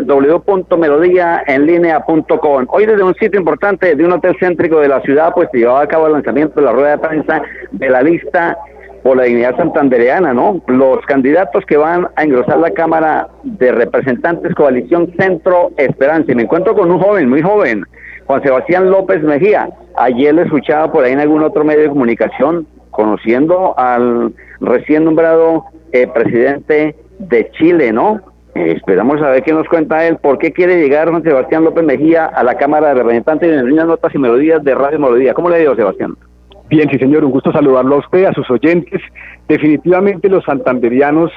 www.melodíaenlínea.com. 0.05 2.67
Hoy 2.69 2.85
desde 2.85 3.01
un 3.01 3.15
sitio 3.15 3.39
importante 3.39 3.95
de 3.95 4.05
un 4.05 4.11
hotel 4.11 4.37
céntrico 4.39 4.79
de 4.79 4.89
la 4.89 5.01
ciudad, 5.01 5.33
pues 5.33 5.49
se 5.51 5.57
llevaba 5.57 5.81
a 5.81 5.87
cabo 5.87 6.05
el 6.05 6.13
lanzamiento 6.13 6.59
de 6.59 6.67
la 6.67 6.71
rueda 6.71 6.91
de 6.91 6.99
prensa 6.99 7.41
de 7.71 7.89
la 7.89 8.03
lista 8.03 8.59
por 9.01 9.17
la 9.17 9.23
dignidad 9.23 9.57
santandereana, 9.57 10.35
¿no? 10.35 10.61
Los 10.67 11.03
candidatos 11.07 11.65
que 11.65 11.77
van 11.77 12.09
a 12.15 12.23
engrosar 12.23 12.59
la 12.59 12.69
Cámara 12.71 13.27
de 13.43 13.71
Representantes 13.71 14.53
Coalición 14.53 15.11
Centro 15.17 15.71
Esperanza. 15.77 16.31
Y 16.31 16.35
me 16.35 16.43
encuentro 16.43 16.75
con 16.75 16.91
un 16.91 16.99
joven, 16.99 17.27
muy 17.27 17.41
joven, 17.41 17.87
Juan 18.29 18.43
Sebastián 18.43 18.91
López 18.91 19.23
Mejía. 19.23 19.71
Ayer 19.97 20.35
le 20.35 20.43
escuchaba 20.43 20.91
por 20.91 21.03
ahí 21.03 21.13
en 21.13 21.19
algún 21.19 21.41
otro 21.41 21.63
medio 21.63 21.81
de 21.81 21.89
comunicación, 21.89 22.67
conociendo 22.91 23.73
al 23.75 24.35
recién 24.59 25.03
nombrado 25.03 25.65
eh, 25.91 26.05
presidente 26.05 26.95
de 27.17 27.49
Chile, 27.57 27.91
¿no? 27.91 28.21
Eh, 28.53 28.73
esperamos 28.77 29.19
a 29.23 29.31
ver 29.31 29.41
qué 29.41 29.51
nos 29.51 29.67
cuenta 29.67 30.05
él. 30.05 30.17
¿Por 30.17 30.37
qué 30.37 30.53
quiere 30.53 30.79
llegar 30.79 31.09
Juan 31.09 31.23
Sebastián 31.23 31.63
López 31.63 31.83
Mejía 31.83 32.25
a 32.25 32.43
la 32.43 32.53
Cámara 32.53 32.89
de 32.89 32.93
Representantes 33.01 33.51
en 33.51 33.65
líneas 33.65 33.87
notas 33.87 34.13
y 34.13 34.19
melodías 34.19 34.63
de 34.63 34.75
Radio 34.75 34.99
Melodía? 34.99 35.33
¿Cómo 35.33 35.49
le 35.49 35.57
digo, 35.57 35.75
Sebastián? 35.75 36.15
Bien, 36.69 36.87
sí, 36.91 36.99
señor, 36.99 37.25
un 37.25 37.31
gusto 37.31 37.51
saludarlo 37.51 37.95
a 37.95 37.97
usted, 37.97 38.25
a 38.25 38.33
sus 38.33 38.47
oyentes. 38.51 39.01
Definitivamente 39.47 40.29
los 40.29 40.45
santanderianos 40.45 41.31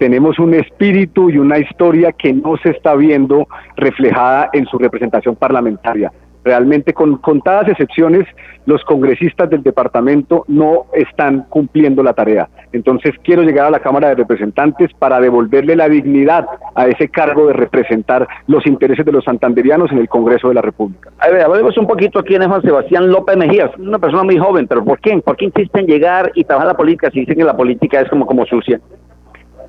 tenemos 0.00 0.38
un 0.38 0.54
espíritu 0.54 1.28
y 1.28 1.36
una 1.36 1.58
historia 1.58 2.12
que 2.12 2.32
no 2.32 2.56
se 2.62 2.70
está 2.70 2.94
viendo 2.94 3.46
reflejada 3.76 4.48
en 4.54 4.64
su 4.64 4.78
representación 4.78 5.36
parlamentaria. 5.36 6.10
Realmente, 6.42 6.94
con 6.94 7.18
contadas 7.18 7.68
excepciones, 7.68 8.26
los 8.64 8.82
congresistas 8.84 9.50
del 9.50 9.62
departamento 9.62 10.46
no 10.48 10.86
están 10.94 11.44
cumpliendo 11.50 12.02
la 12.02 12.14
tarea. 12.14 12.48
Entonces, 12.72 13.12
quiero 13.22 13.42
llegar 13.42 13.66
a 13.66 13.70
la 13.70 13.80
Cámara 13.80 14.08
de 14.08 14.14
Representantes 14.14 14.90
para 14.98 15.20
devolverle 15.20 15.76
la 15.76 15.86
dignidad 15.86 16.46
a 16.74 16.86
ese 16.86 17.08
cargo 17.10 17.48
de 17.48 17.52
representar 17.52 18.26
los 18.46 18.66
intereses 18.66 19.04
de 19.04 19.12
los 19.12 19.24
santanderianos 19.24 19.92
en 19.92 19.98
el 19.98 20.08
Congreso 20.08 20.48
de 20.48 20.54
la 20.54 20.62
República. 20.62 21.10
A 21.18 21.28
ver, 21.28 21.42
hablemos 21.42 21.76
un 21.76 21.86
poquito 21.86 22.24
quién 22.24 22.40
es 22.40 22.48
Juan 22.48 22.62
Sebastián 22.62 23.10
López 23.10 23.36
Mejías. 23.36 23.70
Una 23.76 23.98
persona 23.98 24.22
muy 24.22 24.38
joven, 24.38 24.66
pero 24.66 24.82
¿por 24.82 24.98
qué? 24.98 25.18
¿Por 25.18 25.36
qué 25.36 25.44
insiste 25.44 25.78
en 25.78 25.86
llegar 25.86 26.32
y 26.34 26.44
trabajar 26.44 26.68
la 26.68 26.76
política 26.78 27.10
si 27.10 27.20
dicen 27.20 27.36
que 27.36 27.44
la 27.44 27.54
política 27.54 28.00
es 28.00 28.08
como, 28.08 28.24
como 28.24 28.46
sucia? 28.46 28.80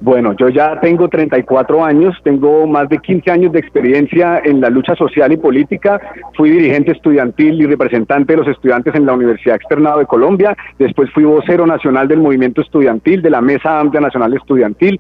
Bueno, 0.01 0.33
yo 0.33 0.49
ya 0.49 0.79
tengo 0.79 1.07
34 1.09 1.85
años, 1.85 2.17
tengo 2.23 2.65
más 2.65 2.89
de 2.89 2.97
15 2.97 3.29
años 3.29 3.51
de 3.51 3.59
experiencia 3.59 4.41
en 4.43 4.59
la 4.59 4.71
lucha 4.71 4.95
social 4.95 5.31
y 5.31 5.37
política. 5.37 6.01
Fui 6.35 6.49
dirigente 6.49 6.91
estudiantil 6.91 7.61
y 7.61 7.67
representante 7.67 8.33
de 8.33 8.37
los 8.37 8.47
estudiantes 8.47 8.95
en 8.95 9.05
la 9.05 9.13
Universidad 9.13 9.57
Externado 9.57 9.99
de 9.99 10.07
Colombia. 10.07 10.57
Después 10.79 11.11
fui 11.11 11.23
vocero 11.23 11.67
nacional 11.67 12.07
del 12.07 12.19
movimiento 12.19 12.61
estudiantil, 12.61 13.21
de 13.21 13.29
la 13.29 13.41
Mesa 13.41 13.79
Amplia 13.79 14.01
Nacional 14.01 14.33
Estudiantil. 14.33 14.99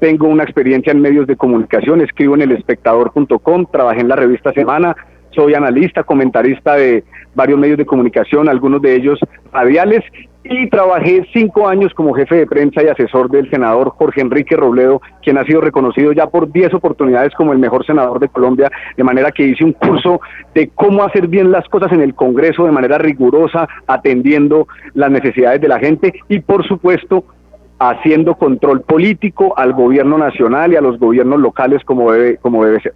Tengo 0.00 0.26
una 0.28 0.42
experiencia 0.42 0.90
en 0.90 1.00
medios 1.00 1.26
de 1.26 1.36
comunicación, 1.36 2.02
escribo 2.02 2.34
en 2.34 2.42
el 2.42 2.52
espectador.com, 2.52 3.66
trabajé 3.72 4.00
en 4.02 4.08
la 4.08 4.16
revista 4.16 4.52
Semana, 4.52 4.94
soy 5.30 5.54
analista, 5.54 6.02
comentarista 6.02 6.74
de 6.74 7.04
varios 7.34 7.58
medios 7.58 7.78
de 7.78 7.86
comunicación, 7.86 8.50
algunos 8.50 8.82
de 8.82 8.96
ellos 8.96 9.18
radiales, 9.50 10.04
y 10.44 10.68
trabajé 10.68 11.26
cinco 11.32 11.68
años 11.68 11.92
como 11.94 12.14
jefe 12.14 12.36
de 12.36 12.46
prensa 12.46 12.82
y 12.82 12.88
asesor 12.88 13.30
del 13.30 13.48
senador 13.50 13.90
Jorge 13.90 14.20
Enrique 14.20 14.56
Robledo, 14.56 15.00
quien 15.22 15.38
ha 15.38 15.44
sido 15.44 15.60
reconocido 15.60 16.12
ya 16.12 16.26
por 16.26 16.50
diez 16.50 16.74
oportunidades 16.74 17.32
como 17.34 17.52
el 17.52 17.58
mejor 17.58 17.86
senador 17.86 18.18
de 18.18 18.28
Colombia, 18.28 18.70
de 18.96 19.04
manera 19.04 19.30
que 19.30 19.46
hice 19.46 19.64
un 19.64 19.72
curso 19.72 20.20
de 20.54 20.68
cómo 20.74 21.04
hacer 21.04 21.28
bien 21.28 21.52
las 21.52 21.68
cosas 21.68 21.92
en 21.92 22.00
el 22.00 22.14
Congreso 22.14 22.64
de 22.64 22.72
manera 22.72 22.98
rigurosa, 22.98 23.68
atendiendo 23.86 24.66
las 24.94 25.10
necesidades 25.10 25.60
de 25.60 25.68
la 25.68 25.78
gente 25.78 26.12
y 26.28 26.40
por 26.40 26.66
supuesto 26.66 27.24
haciendo 27.78 28.34
control 28.34 28.82
político 28.82 29.54
al 29.56 29.72
gobierno 29.72 30.18
nacional 30.18 30.72
y 30.72 30.76
a 30.76 30.80
los 30.80 30.98
gobiernos 30.98 31.40
locales 31.40 31.82
como 31.84 32.12
debe, 32.12 32.36
como 32.36 32.64
debe 32.64 32.80
ser. 32.80 32.92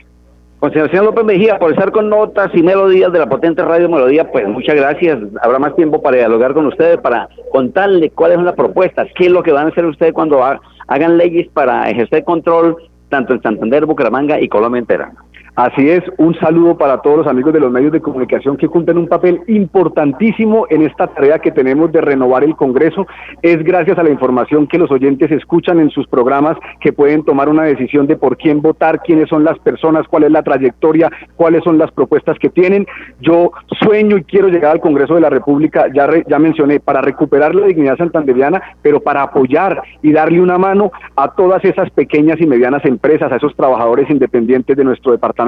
Sebastián 0.60 1.04
López 1.04 1.24
Mejía, 1.24 1.58
por 1.58 1.70
estar 1.70 1.92
con 1.92 2.08
notas 2.08 2.50
y 2.54 2.62
melodías 2.62 3.12
de 3.12 3.18
la 3.18 3.28
potente 3.28 3.62
radio 3.62 3.88
Melodía, 3.88 4.30
pues 4.30 4.48
muchas 4.48 4.74
gracias. 4.74 5.18
Habrá 5.40 5.58
más 5.58 5.76
tiempo 5.76 6.02
para 6.02 6.16
dialogar 6.16 6.54
con 6.54 6.66
ustedes, 6.66 6.98
para 6.98 7.28
contarle 7.52 8.10
cuáles 8.10 8.36
son 8.36 8.46
las 8.46 8.54
propuestas, 8.54 9.08
qué 9.14 9.26
es 9.26 9.32
lo 9.32 9.42
que 9.42 9.52
van 9.52 9.66
a 9.66 9.68
hacer 9.70 9.84
ustedes 9.84 10.12
cuando 10.12 10.42
hagan 10.42 11.18
leyes 11.18 11.48
para 11.52 11.88
ejercer 11.88 12.24
control 12.24 12.76
tanto 13.08 13.34
en 13.34 13.42
Santander, 13.42 13.86
Bucaramanga 13.86 14.40
y 14.40 14.48
Colombia 14.48 14.80
entera. 14.80 15.12
Así 15.56 15.88
es, 15.88 16.02
un 16.18 16.38
saludo 16.38 16.76
para 16.76 17.00
todos 17.00 17.16
los 17.16 17.26
amigos 17.26 17.54
de 17.54 17.60
los 17.60 17.72
medios 17.72 17.90
de 17.90 18.02
comunicación 18.02 18.58
que 18.58 18.68
cumplen 18.68 18.98
un 18.98 19.08
papel 19.08 19.40
importantísimo 19.46 20.66
en 20.68 20.82
esta 20.82 21.06
tarea 21.06 21.38
que 21.38 21.50
tenemos 21.50 21.90
de 21.92 22.02
renovar 22.02 22.44
el 22.44 22.54
Congreso. 22.54 23.06
Es 23.40 23.64
gracias 23.64 23.96
a 23.96 24.02
la 24.02 24.10
información 24.10 24.66
que 24.66 24.76
los 24.76 24.90
oyentes 24.90 25.30
escuchan 25.30 25.80
en 25.80 25.88
sus 25.88 26.06
programas 26.08 26.58
que 26.78 26.92
pueden 26.92 27.24
tomar 27.24 27.48
una 27.48 27.62
decisión 27.62 28.06
de 28.06 28.16
por 28.16 28.36
quién 28.36 28.60
votar, 28.60 29.00
quiénes 29.00 29.30
son 29.30 29.44
las 29.44 29.58
personas, 29.60 30.06
cuál 30.08 30.24
es 30.24 30.30
la 30.30 30.42
trayectoria, 30.42 31.10
cuáles 31.36 31.64
son 31.64 31.78
las 31.78 31.90
propuestas 31.90 32.38
que 32.38 32.50
tienen. 32.50 32.86
Yo 33.22 33.50
sueño 33.82 34.18
y 34.18 34.24
quiero 34.24 34.48
llegar 34.48 34.72
al 34.72 34.80
Congreso 34.80 35.14
de 35.14 35.22
la 35.22 35.30
República, 35.30 35.86
ya, 35.90 36.06
ya 36.28 36.38
mencioné, 36.38 36.80
para 36.80 37.00
recuperar 37.00 37.54
la 37.54 37.66
dignidad 37.66 37.96
santanderiana, 37.96 38.60
pero 38.82 39.00
para 39.00 39.22
apoyar 39.22 39.80
y 40.02 40.12
darle 40.12 40.42
una 40.42 40.58
mano 40.58 40.92
a 41.16 41.34
todas 41.34 41.64
esas 41.64 41.88
pequeñas 41.92 42.38
y 42.42 42.46
medianas 42.46 42.84
empresas, 42.84 43.32
a 43.32 43.36
esos 43.36 43.56
trabajadores 43.56 44.10
independientes 44.10 44.76
de 44.76 44.84
nuestro 44.84 45.12
departamento 45.12 45.45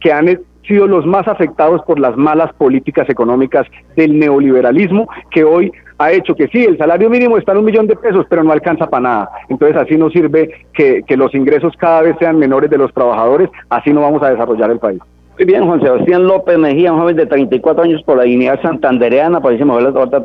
que 0.00 0.12
han 0.12 0.38
sido 0.66 0.86
los 0.86 1.06
más 1.06 1.28
afectados 1.28 1.82
por 1.82 1.98
las 1.98 2.16
malas 2.16 2.52
políticas 2.54 3.08
económicas 3.08 3.66
del 3.96 4.18
neoliberalismo 4.18 5.08
que 5.30 5.44
hoy 5.44 5.72
ha 5.98 6.12
hecho 6.12 6.34
que 6.34 6.48
sí, 6.48 6.64
el 6.64 6.76
salario 6.76 7.08
mínimo 7.08 7.38
está 7.38 7.52
en 7.52 7.58
un 7.58 7.64
millón 7.64 7.86
de 7.86 7.96
pesos, 7.96 8.26
pero 8.28 8.42
no 8.42 8.52
alcanza 8.52 8.86
para 8.88 9.02
nada. 9.02 9.30
Entonces 9.48 9.76
así 9.76 9.96
no 9.96 10.10
sirve 10.10 10.50
que, 10.72 11.04
los 11.16 11.34
ingresos 11.34 11.72
cada 11.78 12.02
vez 12.02 12.16
sean 12.18 12.38
menores 12.38 12.68
de 12.68 12.78
los 12.78 12.92
trabajadores, 12.92 13.48
así 13.68 13.92
no 13.92 14.00
vamos 14.00 14.22
a 14.22 14.30
desarrollar 14.30 14.70
el 14.70 14.78
país. 14.78 15.00
Muy 15.36 15.46
bien, 15.46 15.66
Juan 15.66 15.80
Sebastián 15.80 16.26
López 16.26 16.58
Mejía, 16.58 16.92
un 16.92 17.00
joven 17.00 17.16
de 17.16 17.26
34 17.26 17.84
años 17.84 18.02
por 18.04 18.16
la 18.16 18.22
dignidad 18.22 18.60
santandereana, 18.62 19.40
parecemos 19.40 19.82
ver 19.82 19.92
la 19.92 20.00
otra 20.00 20.22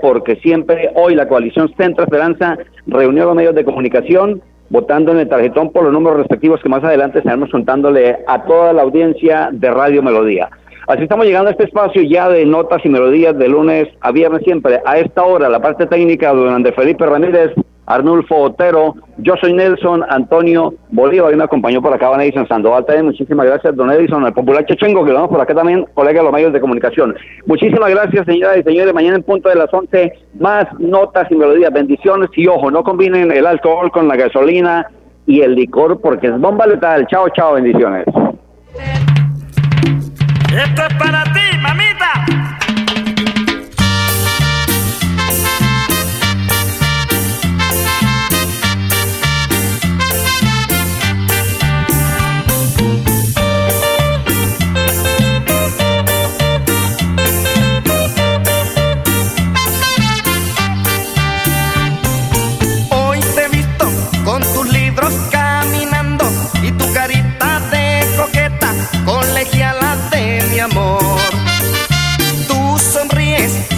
porque 0.00 0.36
siempre 0.36 0.90
hoy 0.96 1.14
la 1.14 1.28
coalición 1.28 1.72
Centro 1.76 2.04
Esperanza 2.04 2.58
reunió 2.86 3.24
a 3.24 3.26
los 3.26 3.36
medios 3.36 3.54
de 3.54 3.64
comunicación 3.64 4.42
votando 4.70 5.12
en 5.12 5.18
el 5.18 5.28
tarjetón 5.28 5.70
por 5.70 5.84
los 5.84 5.92
números 5.92 6.18
respectivos 6.18 6.60
que 6.62 6.68
más 6.68 6.82
adelante 6.82 7.18
estaremos 7.18 7.50
contándole 7.50 8.18
a 8.26 8.44
toda 8.44 8.72
la 8.72 8.82
audiencia 8.82 9.50
de 9.52 9.70
Radio 9.70 10.02
Melodía. 10.02 10.48
Así 10.86 11.02
estamos 11.02 11.26
llegando 11.26 11.48
a 11.48 11.52
este 11.52 11.64
espacio 11.64 12.02
ya 12.02 12.28
de 12.28 12.44
notas 12.46 12.84
y 12.84 12.88
melodías 12.88 13.36
de 13.38 13.48
lunes 13.48 13.88
a 14.00 14.10
viernes 14.10 14.42
siempre. 14.42 14.80
A 14.84 14.98
esta 14.98 15.22
hora, 15.22 15.48
la 15.48 15.60
parte 15.60 15.86
técnica 15.86 16.34
de 16.34 16.72
Felipe 16.72 17.06
Ramírez, 17.06 17.52
Arnulfo 17.90 18.36
Otero, 18.36 18.94
yo 19.18 19.34
soy 19.40 19.52
Nelson 19.52 20.04
Antonio 20.08 20.74
Bolívar 20.90 21.32
y 21.32 21.36
me 21.36 21.42
acompañó 21.42 21.82
por 21.82 21.92
acá 21.92 22.08
Van 22.08 22.20
Edison 22.20 22.46
Sandoval 22.46 22.86
también. 22.86 23.06
Muchísimas 23.06 23.46
gracias, 23.46 23.74
don 23.74 23.90
Edison, 23.90 24.24
el 24.24 24.32
popular 24.32 24.64
Chechengo, 24.64 25.04
que 25.04 25.10
lo 25.10 25.16
vamos 25.16 25.30
por 25.30 25.40
acá 25.40 25.56
también, 25.56 25.84
colega 25.94 26.20
de 26.20 26.24
los 26.24 26.32
medios 26.32 26.52
de 26.52 26.60
comunicación. 26.60 27.16
Muchísimas 27.46 27.90
gracias, 27.90 28.26
señoras 28.26 28.58
y 28.58 28.62
señores. 28.62 28.94
Mañana 28.94 29.16
en 29.16 29.24
punto 29.24 29.48
de 29.48 29.56
las 29.56 29.74
11, 29.74 30.12
más 30.38 30.66
notas 30.78 31.28
y 31.32 31.34
melodías. 31.34 31.72
Bendiciones 31.72 32.30
y 32.36 32.46
ojo, 32.46 32.70
no 32.70 32.84
combinen 32.84 33.32
el 33.32 33.44
alcohol 33.44 33.90
con 33.90 34.06
la 34.06 34.14
gasolina 34.14 34.86
y 35.26 35.40
el 35.40 35.56
licor 35.56 36.00
porque 36.00 36.28
es 36.28 36.38
bomba 36.38 36.68
letal. 36.68 37.08
Chao, 37.08 37.28
chao, 37.30 37.54
bendiciones. 37.54 38.04
Esto 40.46 40.82
es 40.88 40.94
para 40.94 41.24
ti, 41.24 41.58
mamita. 41.60 41.89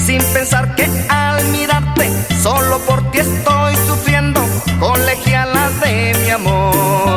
sin 0.05 0.23
pensar 0.33 0.75
que 0.75 0.89
al 1.09 1.45
mirarte 1.49 2.11
solo 2.43 2.79
por 2.81 3.11
ti 3.11 3.19
estoy 3.19 3.75
sufriendo, 3.87 4.41
colegiala 4.81 5.71
de 5.85 6.15
mi 6.25 6.31
amor. 6.31 7.12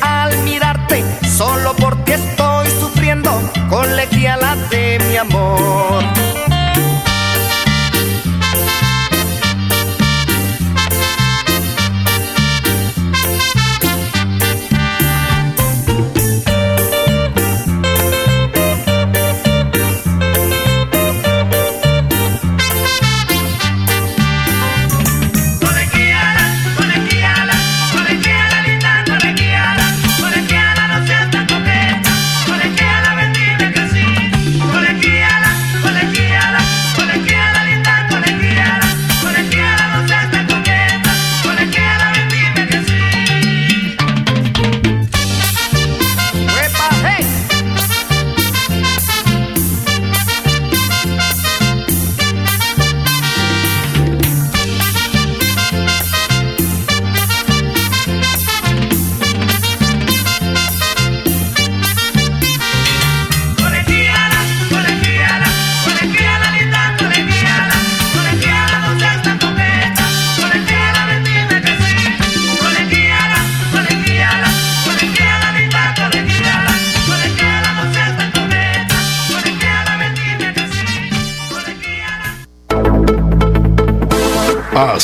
Al 0.00 0.42
mirarte 0.42 0.75